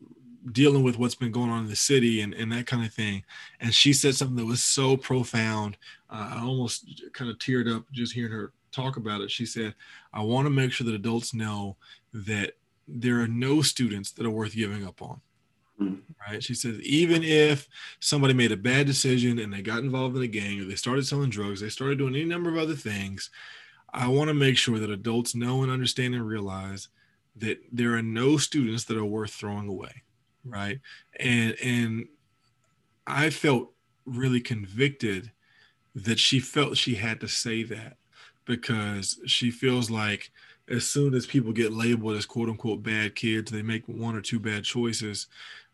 dealing 0.51 0.83
with 0.83 0.97
what's 0.97 1.15
been 1.15 1.31
going 1.31 1.49
on 1.49 1.63
in 1.63 1.69
the 1.69 1.75
city 1.75 2.21
and, 2.21 2.33
and 2.33 2.51
that 2.51 2.67
kind 2.67 2.85
of 2.85 2.93
thing. 2.93 3.23
And 3.59 3.73
she 3.73 3.93
said 3.93 4.15
something 4.15 4.37
that 4.37 4.45
was 4.45 4.61
so 4.61 4.95
profound. 4.95 5.77
Uh, 6.09 6.35
I 6.35 6.41
almost 6.41 6.87
kind 7.13 7.31
of 7.31 7.37
teared 7.39 7.73
up 7.73 7.85
just 7.91 8.13
hearing 8.13 8.31
her 8.31 8.53
talk 8.71 8.97
about 8.97 9.21
it. 9.21 9.31
She 9.31 9.45
said, 9.45 9.73
I 10.13 10.21
want 10.21 10.45
to 10.45 10.51
make 10.51 10.71
sure 10.71 10.85
that 10.85 10.93
adults 10.93 11.33
know 11.33 11.77
that 12.13 12.53
there 12.87 13.21
are 13.21 13.27
no 13.27 13.61
students 13.61 14.11
that 14.11 14.25
are 14.25 14.31
worth 14.31 14.55
giving 14.55 14.85
up 14.85 15.01
on. 15.01 15.21
Right. 15.79 16.43
She 16.43 16.55
says, 16.55 16.79
even 16.81 17.23
if 17.23 17.67
somebody 17.99 18.33
made 18.33 18.51
a 18.51 18.57
bad 18.57 18.87
decision 18.87 19.39
and 19.39 19.53
they 19.53 19.61
got 19.61 19.79
involved 19.79 20.15
in 20.15 20.23
a 20.23 20.27
gang 20.27 20.59
or 20.59 20.65
they 20.65 20.75
started 20.75 21.05
selling 21.05 21.29
drugs, 21.29 21.61
they 21.61 21.69
started 21.69 21.97
doing 21.97 22.15
any 22.15 22.25
number 22.25 22.49
of 22.49 22.57
other 22.57 22.75
things, 22.75 23.29
I 23.93 24.07
want 24.07 24.29
to 24.29 24.33
make 24.33 24.57
sure 24.57 24.79
that 24.79 24.89
adults 24.89 25.35
know 25.35 25.63
and 25.63 25.71
understand 25.71 26.15
and 26.15 26.25
realize 26.25 26.87
that 27.37 27.59
there 27.71 27.93
are 27.95 28.01
no 28.01 28.37
students 28.37 28.85
that 28.85 28.97
are 28.97 29.05
worth 29.05 29.31
throwing 29.31 29.67
away 29.67 30.03
right 30.45 30.79
and 31.19 31.55
and 31.63 32.05
i 33.07 33.29
felt 33.29 33.71
really 34.05 34.39
convicted 34.39 35.31
that 35.95 36.19
she 36.19 36.39
felt 36.39 36.77
she 36.77 36.95
had 36.95 37.19
to 37.19 37.27
say 37.27 37.63
that 37.63 37.97
because 38.45 39.19
she 39.25 39.49
feels 39.49 39.89
like 39.89 40.31
as 40.69 40.87
soon 40.87 41.13
as 41.13 41.25
people 41.25 41.51
get 41.51 41.73
labeled 41.73 42.15
as 42.15 42.25
quote 42.25 42.49
unquote 42.49 42.83
bad 42.83 43.15
kids 43.15 43.51
they 43.51 43.61
make 43.61 43.87
one 43.87 44.15
or 44.15 44.21
two 44.21 44.39
bad 44.39 44.63
choices 44.63 45.27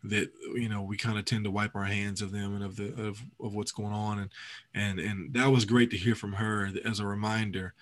that 0.03 0.31
you 0.55 0.67
know 0.67 0.81
we 0.81 0.97
kind 0.97 1.17
of 1.17 1.25
tend 1.25 1.43
to 1.43 1.51
wipe 1.51 1.75
our 1.75 1.85
hands 1.85 2.21
of 2.21 2.31
them 2.31 2.55
and 2.55 2.63
of 2.63 2.75
the 2.75 2.87
of, 3.01 3.21
of 3.39 3.53
what's 3.53 3.71
going 3.71 3.93
on 3.93 4.19
and 4.19 4.29
and 4.73 4.99
and 4.99 5.33
that 5.33 5.47
was 5.47 5.65
great 5.65 5.91
to 5.91 5.97
hear 5.97 6.15
from 6.15 6.33
her 6.33 6.69
as 6.85 6.99
a 6.99 7.05
reminder 7.05 7.73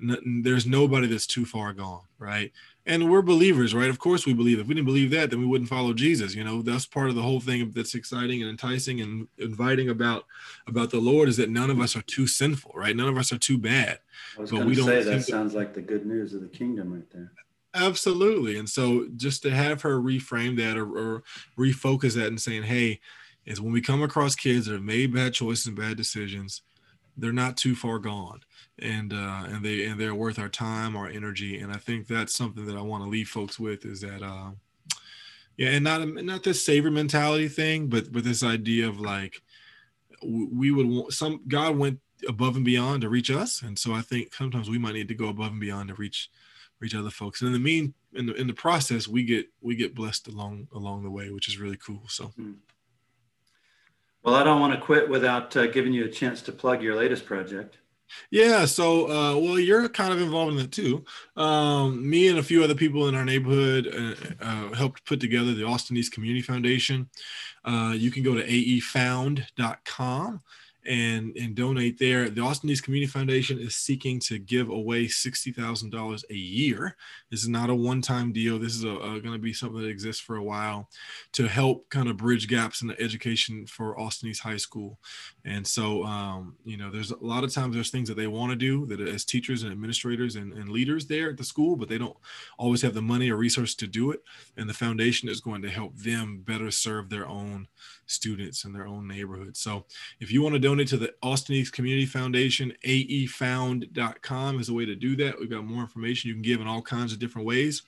there's 0.00 0.66
nobody 0.66 1.06
that's 1.06 1.26
too 1.26 1.44
far 1.44 1.72
gone, 1.72 2.02
right? 2.18 2.52
And 2.86 3.10
we're 3.10 3.22
believers, 3.22 3.74
right? 3.74 3.90
Of 3.90 3.98
course 3.98 4.26
we 4.26 4.32
believe. 4.32 4.58
If 4.58 4.66
we 4.66 4.74
didn't 4.74 4.86
believe 4.86 5.10
that, 5.10 5.30
then 5.30 5.40
we 5.40 5.46
wouldn't 5.46 5.68
follow 5.68 5.92
Jesus. 5.92 6.34
You 6.34 6.44
know, 6.44 6.62
that's 6.62 6.86
part 6.86 7.10
of 7.10 7.16
the 7.16 7.22
whole 7.22 7.40
thing 7.40 7.70
that's 7.74 7.94
exciting 7.94 8.40
and 8.40 8.50
enticing 8.50 9.00
and 9.00 9.28
inviting 9.38 9.88
about 9.88 10.24
about 10.66 10.90
the 10.90 11.00
Lord 11.00 11.28
is 11.28 11.36
that 11.36 11.50
none 11.50 11.70
of 11.70 11.80
us 11.80 11.96
are 11.96 12.02
too 12.02 12.26
sinful, 12.26 12.72
right? 12.74 12.96
None 12.96 13.08
of 13.08 13.18
us 13.18 13.32
are 13.32 13.38
too 13.38 13.58
bad. 13.58 13.98
I 14.36 14.40
was 14.40 14.50
going 14.50 14.68
to 14.68 14.82
say 14.82 15.02
that 15.02 15.24
sounds 15.24 15.54
like 15.54 15.74
the 15.74 15.82
good 15.82 16.06
news 16.06 16.34
of 16.34 16.40
the 16.40 16.48
kingdom 16.48 16.92
right 16.92 17.10
there. 17.10 17.32
Absolutely. 17.78 18.58
And 18.58 18.68
so 18.68 19.06
just 19.16 19.42
to 19.42 19.50
have 19.50 19.82
her 19.82 20.00
reframe 20.00 20.56
that 20.58 20.76
or, 20.76 20.86
or 20.86 21.22
refocus 21.56 22.14
that 22.14 22.26
and 22.28 22.40
saying, 22.40 22.64
hey, 22.64 23.00
is 23.46 23.60
when 23.60 23.72
we 23.72 23.80
come 23.80 24.02
across 24.02 24.34
kids 24.34 24.66
that 24.66 24.72
have 24.72 24.82
made 24.82 25.14
bad 25.14 25.32
choices 25.32 25.66
and 25.66 25.76
bad 25.76 25.96
decisions, 25.96 26.62
they're 27.16 27.32
not 27.32 27.56
too 27.56 27.74
far 27.74 27.98
gone 27.98 28.40
and 28.78 29.12
uh, 29.12 29.44
and 29.48 29.64
they 29.64 29.84
and 29.86 30.00
they're 30.00 30.14
worth 30.14 30.38
our 30.38 30.48
time, 30.48 30.96
our 30.96 31.08
energy, 31.08 31.58
and 31.58 31.72
I 31.72 31.76
think 31.76 32.06
that's 32.06 32.34
something 32.34 32.64
that 32.66 32.76
I 32.76 32.82
want 32.82 33.02
to 33.02 33.10
leave 33.10 33.28
folks 33.28 33.58
with 33.58 33.84
is 33.84 34.00
that, 34.02 34.22
uh, 34.22 34.50
yeah, 35.56 35.70
and 35.70 35.84
not 35.84 36.06
not 36.06 36.44
this 36.44 36.64
savior 36.64 36.90
mentality 36.90 37.48
thing, 37.48 37.88
but 37.88 38.12
but 38.12 38.24
this 38.24 38.44
idea 38.44 38.88
of 38.88 39.00
like 39.00 39.42
we 40.22 40.70
would 40.70 40.86
want 40.86 41.12
some 41.12 41.40
God 41.48 41.76
went 41.76 42.00
above 42.28 42.56
and 42.56 42.64
beyond 42.64 43.02
to 43.02 43.08
reach 43.08 43.30
us, 43.30 43.62
and 43.62 43.78
so 43.78 43.92
I 43.92 44.00
think 44.00 44.34
sometimes 44.34 44.70
we 44.70 44.78
might 44.78 44.94
need 44.94 45.08
to 45.08 45.14
go 45.14 45.28
above 45.28 45.52
and 45.52 45.60
beyond 45.60 45.88
to 45.88 45.94
reach 45.94 46.30
reach 46.80 46.94
other 46.94 47.10
folks. 47.10 47.40
And 47.40 47.48
in 47.48 47.52
the 47.52 47.58
mean 47.58 47.94
in 48.14 48.26
the 48.26 48.34
in 48.34 48.46
the 48.46 48.54
process, 48.54 49.08
we 49.08 49.24
get 49.24 49.46
we 49.60 49.76
get 49.76 49.94
blessed 49.94 50.28
along 50.28 50.68
along 50.74 51.04
the 51.04 51.10
way, 51.10 51.30
which 51.30 51.48
is 51.48 51.58
really 51.58 51.76
cool. 51.76 52.02
So. 52.08 52.26
Mm-hmm. 52.26 52.52
Well, 54.24 54.34
I 54.34 54.42
don't 54.42 54.60
want 54.60 54.74
to 54.74 54.80
quit 54.80 55.08
without 55.08 55.56
uh, 55.56 55.68
giving 55.68 55.92
you 55.92 56.04
a 56.04 56.10
chance 56.10 56.42
to 56.42 56.52
plug 56.52 56.82
your 56.82 56.96
latest 56.96 57.24
project. 57.24 57.78
Yeah, 58.30 58.64
so 58.64 59.10
uh, 59.10 59.38
well, 59.38 59.58
you're 59.58 59.88
kind 59.88 60.12
of 60.12 60.20
involved 60.20 60.54
in 60.54 60.58
it 60.58 60.72
too. 60.72 61.04
Um, 61.36 62.08
me 62.08 62.28
and 62.28 62.38
a 62.38 62.42
few 62.42 62.64
other 62.64 62.74
people 62.74 63.08
in 63.08 63.14
our 63.14 63.24
neighborhood 63.24 63.86
uh, 63.86 64.44
uh, 64.44 64.74
helped 64.74 65.04
put 65.04 65.20
together 65.20 65.54
the 65.54 65.64
Austin 65.64 65.96
East 65.96 66.12
Community 66.12 66.42
Foundation. 66.42 67.08
Uh, 67.64 67.94
you 67.96 68.10
can 68.10 68.22
go 68.22 68.34
to 68.34 68.42
aefound.com 68.42 70.40
and 70.88 71.36
and 71.36 71.54
donate 71.54 71.98
there. 71.98 72.30
The 72.30 72.40
Austin 72.40 72.70
East 72.70 72.82
Community 72.82 73.10
Foundation 73.10 73.58
is 73.58 73.76
seeking 73.76 74.18
to 74.20 74.38
give 74.38 74.70
away 74.70 75.06
sixty 75.06 75.52
thousand 75.52 75.90
dollars 75.90 76.24
a 76.30 76.34
year. 76.34 76.96
This 77.30 77.42
is 77.42 77.48
not 77.48 77.70
a 77.70 77.74
one-time 77.74 78.32
deal. 78.32 78.58
This 78.58 78.74
is 78.74 78.82
going 78.82 79.22
to 79.22 79.38
be 79.38 79.52
something 79.52 79.80
that 79.80 79.88
exists 79.88 80.22
for 80.22 80.36
a 80.36 80.42
while 80.42 80.88
to 81.32 81.46
help 81.46 81.88
kind 81.90 82.08
of 82.08 82.16
bridge 82.16 82.48
gaps 82.48 82.82
in 82.82 82.88
the 82.88 83.00
education 83.00 83.66
for 83.66 84.00
Austin 84.00 84.30
East 84.30 84.42
High 84.42 84.56
School. 84.56 84.98
And 85.44 85.66
so, 85.66 86.04
um, 86.04 86.56
you 86.64 86.76
know, 86.76 86.90
there's 86.90 87.10
a 87.10 87.16
lot 87.20 87.44
of 87.44 87.52
times 87.52 87.74
there's 87.74 87.90
things 87.90 88.08
that 88.08 88.16
they 88.16 88.26
want 88.26 88.50
to 88.50 88.56
do 88.56 88.86
that 88.86 89.00
as 89.00 89.24
teachers 89.24 89.62
and 89.62 89.72
administrators 89.72 90.36
and, 90.36 90.52
and 90.54 90.70
leaders 90.70 91.06
there 91.06 91.30
at 91.30 91.36
the 91.36 91.44
school, 91.44 91.76
but 91.76 91.88
they 91.88 91.98
don't 91.98 92.16
always 92.56 92.82
have 92.82 92.94
the 92.94 93.02
money 93.02 93.30
or 93.30 93.36
resources 93.36 93.74
to 93.76 93.86
do 93.86 94.10
it. 94.10 94.22
And 94.56 94.68
the 94.68 94.74
foundation 94.74 95.28
is 95.28 95.40
going 95.40 95.62
to 95.62 95.70
help 95.70 95.96
them 95.96 96.42
better 96.46 96.70
serve 96.70 97.10
their 97.10 97.26
own 97.26 97.68
students 98.08 98.64
in 98.64 98.72
their 98.72 98.86
own 98.86 99.06
neighborhood. 99.06 99.56
So 99.56 99.84
if 100.20 100.32
you 100.32 100.42
want 100.42 100.54
to 100.54 100.58
donate 100.58 100.88
to 100.88 100.96
the 100.96 101.14
Austin 101.22 101.54
East 101.54 101.72
Community 101.72 102.06
Foundation, 102.06 102.72
aefound.com 102.84 104.60
is 104.60 104.68
a 104.68 104.74
way 104.74 104.84
to 104.84 104.94
do 104.94 105.16
that. 105.16 105.38
We've 105.38 105.50
got 105.50 105.64
more 105.64 105.82
information 105.82 106.28
you 106.28 106.34
can 106.34 106.42
give 106.42 106.60
in 106.60 106.66
all 106.66 106.82
kinds 106.82 107.12
of 107.12 107.18
different 107.18 107.46
ways. 107.46 107.82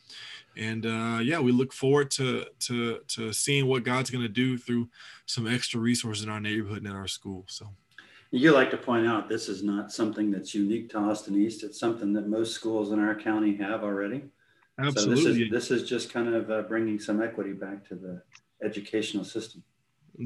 And 0.57 0.85
uh, 0.85 1.21
yeah, 1.23 1.41
we 1.41 1.53
look 1.53 1.73
forward 1.73 2.11
to, 2.13 2.47
to, 2.61 3.01
to 3.09 3.33
seeing 3.33 3.67
what 3.67 3.85
God's 3.85 4.11
going 4.11 4.23
to 4.23 4.29
do 4.29 4.59
through 4.59 4.89
some 5.27 5.47
extra 5.47 5.81
resources 5.81 6.25
in 6.25 6.31
our 6.31 6.41
neighborhood 6.41 6.79
and 6.79 6.89
in 6.89 6.93
our 6.93 7.09
school. 7.09 7.45
So. 7.49 7.69
You 8.33 8.53
like 8.53 8.71
to 8.71 8.77
point 8.77 9.09
out 9.09 9.29
this 9.29 9.49
is 9.49 9.65
not 9.65 9.91
something 9.91 10.31
that's 10.31 10.55
unique 10.55 10.91
to 10.91 10.99
Austin 10.99 11.37
East. 11.37 11.65
It's 11.65 11.81
something 11.81 12.13
that 12.13 12.29
most 12.29 12.55
schools 12.55 12.93
in 12.93 13.01
our 13.01 13.15
county 13.15 13.57
have 13.57 13.83
already. 13.83 14.23
Absolutely. 14.79 15.23
So 15.23 15.29
this 15.29 15.37
is, 15.37 15.51
this 15.51 15.71
is 15.71 15.89
just 15.89 16.13
kind 16.13 16.33
of 16.33 16.51
uh, 16.51 16.63
bringing 16.63 17.01
some 17.01 17.21
equity 17.21 17.53
back 17.53 17.87
to 17.89 17.97
the 17.97 18.23
educational 18.63 19.25
system. 19.25 19.63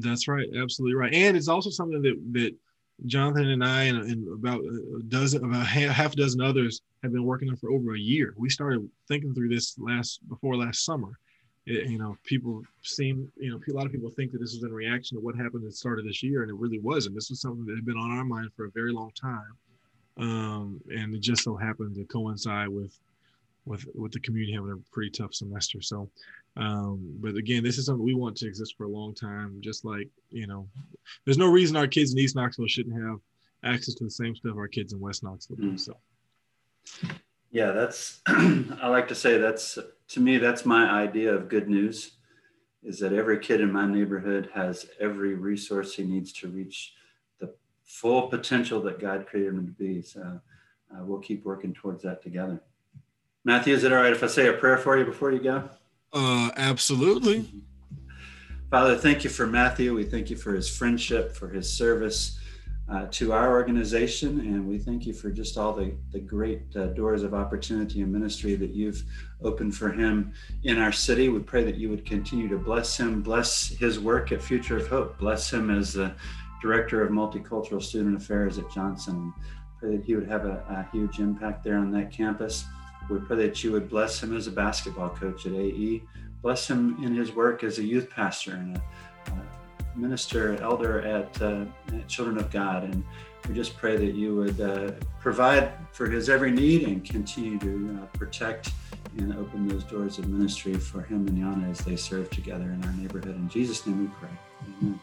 That's 0.01 0.27
right, 0.27 0.47
absolutely 0.55 0.95
right, 0.95 1.13
and 1.13 1.37
it's 1.37 1.47
also 1.47 1.69
something 1.69 2.01
that 2.01 2.33
that 2.33 2.55
Jonathan 3.05 3.49
and 3.49 3.63
I 3.63 3.83
and, 3.83 4.09
and 4.09 4.27
about 4.33 4.61
a 4.61 5.03
dozen, 5.07 5.43
about 5.43 5.67
half 5.67 6.13
a 6.13 6.15
dozen 6.15 6.41
others 6.41 6.81
have 7.03 7.11
been 7.11 7.25
working 7.25 7.49
on 7.49 7.57
for 7.57 7.69
over 7.69 7.95
a 7.95 7.99
year. 7.99 8.33
We 8.37 8.49
started 8.49 8.89
thinking 9.07 9.33
through 9.33 9.49
this 9.49 9.77
last 9.77 10.27
before 10.29 10.55
last 10.55 10.85
summer. 10.85 11.19
It, 11.65 11.89
you 11.89 11.97
know, 11.97 12.15
people 12.23 12.63
seem, 12.83 13.31
you 13.37 13.51
know, 13.51 13.59
a 13.67 13.73
lot 13.73 13.85
of 13.85 13.91
people 13.91 14.09
think 14.11 14.31
that 14.31 14.39
this 14.39 14.53
was 14.53 14.63
in 14.63 14.71
reaction 14.71 15.17
to 15.17 15.21
what 15.21 15.35
happened 15.35 15.63
at 15.63 15.71
the 15.71 15.75
start 15.75 15.99
of 15.99 16.05
this 16.05 16.23
year, 16.23 16.43
and 16.43 16.49
it 16.49 16.55
really 16.55 16.79
wasn't. 16.79 17.15
This 17.15 17.29
was 17.29 17.41
something 17.41 17.65
that 17.65 17.75
had 17.75 17.85
been 17.85 17.97
on 17.97 18.11
our 18.11 18.23
mind 18.23 18.51
for 18.55 18.65
a 18.65 18.71
very 18.71 18.93
long 18.93 19.11
time, 19.19 19.57
um, 20.17 20.81
and 20.89 21.13
it 21.13 21.21
just 21.21 21.43
so 21.43 21.55
happened 21.55 21.95
to 21.95 22.05
coincide 22.05 22.69
with 22.69 22.97
with 23.65 23.85
with 23.95 24.11
the 24.11 24.19
community 24.19 24.53
having 24.53 24.71
a 24.71 24.93
pretty 24.93 25.11
tough 25.11 25.33
semester. 25.33 25.81
So 25.81 26.09
um, 26.57 27.17
but 27.19 27.35
again, 27.35 27.63
this 27.63 27.77
is 27.77 27.85
something 27.85 28.05
we 28.05 28.13
want 28.13 28.37
to 28.37 28.47
exist 28.47 28.75
for 28.77 28.85
a 28.85 28.89
long 28.89 29.13
time. 29.13 29.57
Just 29.59 29.83
like 29.83 30.09
you 30.31 30.47
know, 30.47 30.67
there's 31.25 31.37
no 31.37 31.49
reason 31.49 31.75
our 31.75 31.87
kids 31.87 32.13
in 32.13 32.19
East 32.19 32.35
Knoxville 32.35 32.67
shouldn't 32.67 33.01
have 33.01 33.19
access 33.63 33.95
to 33.95 34.03
the 34.03 34.11
same 34.11 34.35
stuff 34.35 34.55
our 34.55 34.67
kids 34.67 34.93
in 34.93 34.99
West 34.99 35.23
Knoxville 35.23 35.57
do. 35.57 35.71
Mm. 35.71 35.79
So, 35.79 35.97
yeah, 37.51 37.71
that's 37.71 38.21
I 38.27 38.87
like 38.87 39.07
to 39.09 39.15
say 39.15 39.37
that's 39.37 39.77
to 40.09 40.19
me 40.19 40.37
that's 40.37 40.65
my 40.65 40.89
idea 40.89 41.33
of 41.33 41.49
good 41.49 41.67
news, 41.67 42.11
is 42.83 42.99
that 42.99 43.11
every 43.11 43.39
kid 43.39 43.59
in 43.59 43.71
my 43.71 43.85
neighborhood 43.85 44.49
has 44.53 44.85
every 44.99 45.35
resource 45.35 45.93
he 45.93 46.03
needs 46.03 46.31
to 46.33 46.47
reach 46.47 46.93
the 47.39 47.53
full 47.83 48.27
potential 48.27 48.81
that 48.83 48.99
God 48.99 49.27
created 49.27 49.55
him 49.55 49.65
to 49.65 49.73
be. 49.73 50.01
So 50.01 50.39
uh, 50.93 51.03
we'll 51.03 51.19
keep 51.19 51.43
working 51.43 51.73
towards 51.73 52.03
that 52.03 52.23
together. 52.23 52.61
Matthew, 53.45 53.75
is 53.75 53.83
it 53.83 53.93
all 53.93 54.01
right 54.01 54.11
if 54.11 54.23
I 54.23 54.27
say 54.27 54.47
a 54.47 54.53
prayer 54.53 54.75
for 54.75 54.97
you 54.97 55.05
before 55.05 55.31
you 55.31 55.39
go? 55.39 55.69
Uh, 56.11 56.49
absolutely. 56.57 57.45
Father, 58.71 58.97
thank 58.97 59.23
you 59.23 59.29
for 59.29 59.45
Matthew. 59.45 59.93
We 59.93 60.03
thank 60.03 60.31
you 60.31 60.35
for 60.35 60.55
his 60.55 60.67
friendship, 60.67 61.35
for 61.35 61.47
his 61.47 61.71
service 61.71 62.39
uh, 62.89 63.05
to 63.11 63.33
our 63.33 63.51
organization, 63.51 64.39
and 64.39 64.67
we 64.67 64.79
thank 64.79 65.05
you 65.05 65.13
for 65.13 65.29
just 65.29 65.59
all 65.59 65.73
the, 65.73 65.93
the 66.11 66.19
great 66.19 66.63
uh, 66.75 66.87
doors 66.87 67.21
of 67.21 67.35
opportunity 67.35 68.01
and 68.01 68.11
ministry 68.11 68.55
that 68.55 68.71
you've 68.71 69.03
opened 69.43 69.75
for 69.75 69.91
him 69.91 70.33
in 70.63 70.79
our 70.79 70.91
city. 70.91 71.29
We 71.29 71.39
pray 71.39 71.63
that 71.65 71.75
you 71.75 71.89
would 71.89 72.03
continue 72.03 72.47
to 72.49 72.57
bless 72.57 72.97
him, 72.97 73.21
bless 73.21 73.67
his 73.67 73.99
work 73.99 74.31
at 74.31 74.41
Future 74.41 74.77
of 74.77 74.87
Hope, 74.87 75.19
bless 75.19 75.53
him 75.53 75.69
as 75.69 75.93
the 75.93 76.15
Director 76.63 77.03
of 77.03 77.11
Multicultural 77.11 77.81
Student 77.81 78.17
Affairs 78.17 78.57
at 78.57 78.71
Johnson. 78.71 79.31
Pray 79.79 79.97
that 79.97 80.03
he 80.03 80.15
would 80.15 80.27
have 80.27 80.45
a, 80.45 80.63
a 80.67 80.89
huge 80.91 81.19
impact 81.19 81.63
there 81.63 81.77
on 81.77 81.91
that 81.91 82.11
campus. 82.11 82.65
We 83.09 83.19
pray 83.19 83.37
that 83.37 83.63
you 83.63 83.71
would 83.71 83.89
bless 83.89 84.21
him 84.21 84.35
as 84.35 84.47
a 84.47 84.51
basketball 84.51 85.09
coach 85.09 85.45
at 85.45 85.53
AE 85.53 86.01
bless 86.45 86.69
him 86.69 87.03
in 87.03 87.15
his 87.15 87.31
work 87.31 87.63
as 87.63 87.79
a 87.79 87.83
youth 87.83 88.07
pastor 88.07 88.51
and 88.51 88.77
a, 88.77 88.81
a 89.31 89.97
minister, 89.97 90.61
elder 90.61 91.01
at, 91.01 91.41
uh, 91.41 91.65
at, 91.87 92.07
Children 92.07 92.37
of 92.37 92.51
God. 92.51 92.83
And 92.83 93.03
we 93.49 93.55
just 93.55 93.75
pray 93.75 93.97
that 93.97 94.13
you 94.13 94.35
would 94.35 94.61
uh, 94.61 94.91
provide 95.19 95.71
for 95.91 96.07
his 96.07 96.29
every 96.29 96.51
need 96.51 96.87
and 96.87 97.03
continue 97.03 97.57
to 97.57 97.99
uh, 97.99 98.05
protect 98.15 98.69
and 99.17 99.35
open 99.35 99.67
those 99.67 99.83
doors 99.85 100.19
of 100.19 100.27
ministry 100.27 100.75
for 100.75 101.01
him 101.01 101.27
and 101.27 101.35
Yana 101.35 101.71
as 101.71 101.79
they 101.79 101.95
serve 101.95 102.29
together 102.29 102.65
in 102.65 102.83
our 102.83 102.93
neighborhood. 102.93 103.35
In 103.35 103.49
Jesus' 103.49 103.87
name 103.87 104.01
we 104.01 104.07
pray. 104.19 104.29
Amen. 104.83 104.99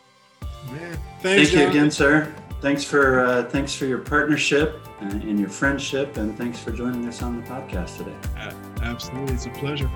Man, 0.71 0.99
thanks, 1.23 1.51
Thank 1.51 1.53
you 1.55 1.69
again, 1.69 1.91
sir. 1.91 2.33
Thanks 2.63 2.85
for 2.85 3.19
uh, 3.19 3.43
thanks 3.43 3.75
for 3.75 3.87
your 3.87 3.99
partnership 3.99 4.79
and 5.01 5.39
your 5.39 5.49
friendship, 5.49 6.17
and 6.17 6.39
thanks 6.39 6.61
for 6.61 6.71
joining 6.71 7.09
us 7.09 7.21
on 7.21 7.41
the 7.41 7.47
podcast 7.49 7.97
today. 7.97 8.15
absolutely, 8.83 9.35
it's 9.35 9.47
a 9.47 9.51
pleasure. 9.51 9.91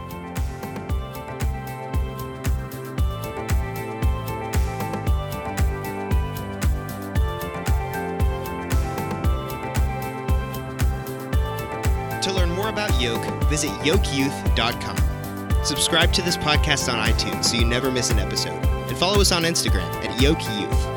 To 12.21 12.33
learn 12.33 12.51
more 12.51 12.69
about 12.69 13.01
Yoke, 13.01 13.25
visit 13.45 13.71
yokeyouth.com. 13.85 15.65
Subscribe 15.65 16.13
to 16.15 16.23
this 16.23 16.37
podcast 16.37 16.93
on 16.93 17.09
iTunes 17.09 17.45
so 17.45 17.57
you 17.59 17.65
never 17.65 17.93
miss 17.93 18.11
an 18.11 18.19
episode, 18.19 18.61
and 18.67 18.99
follow 18.99 19.21
us 19.21 19.31
on 19.31 19.45
Instagram 19.45 19.89
at 20.05 20.21
Yoke 20.21 20.43
Youth. 20.59 20.96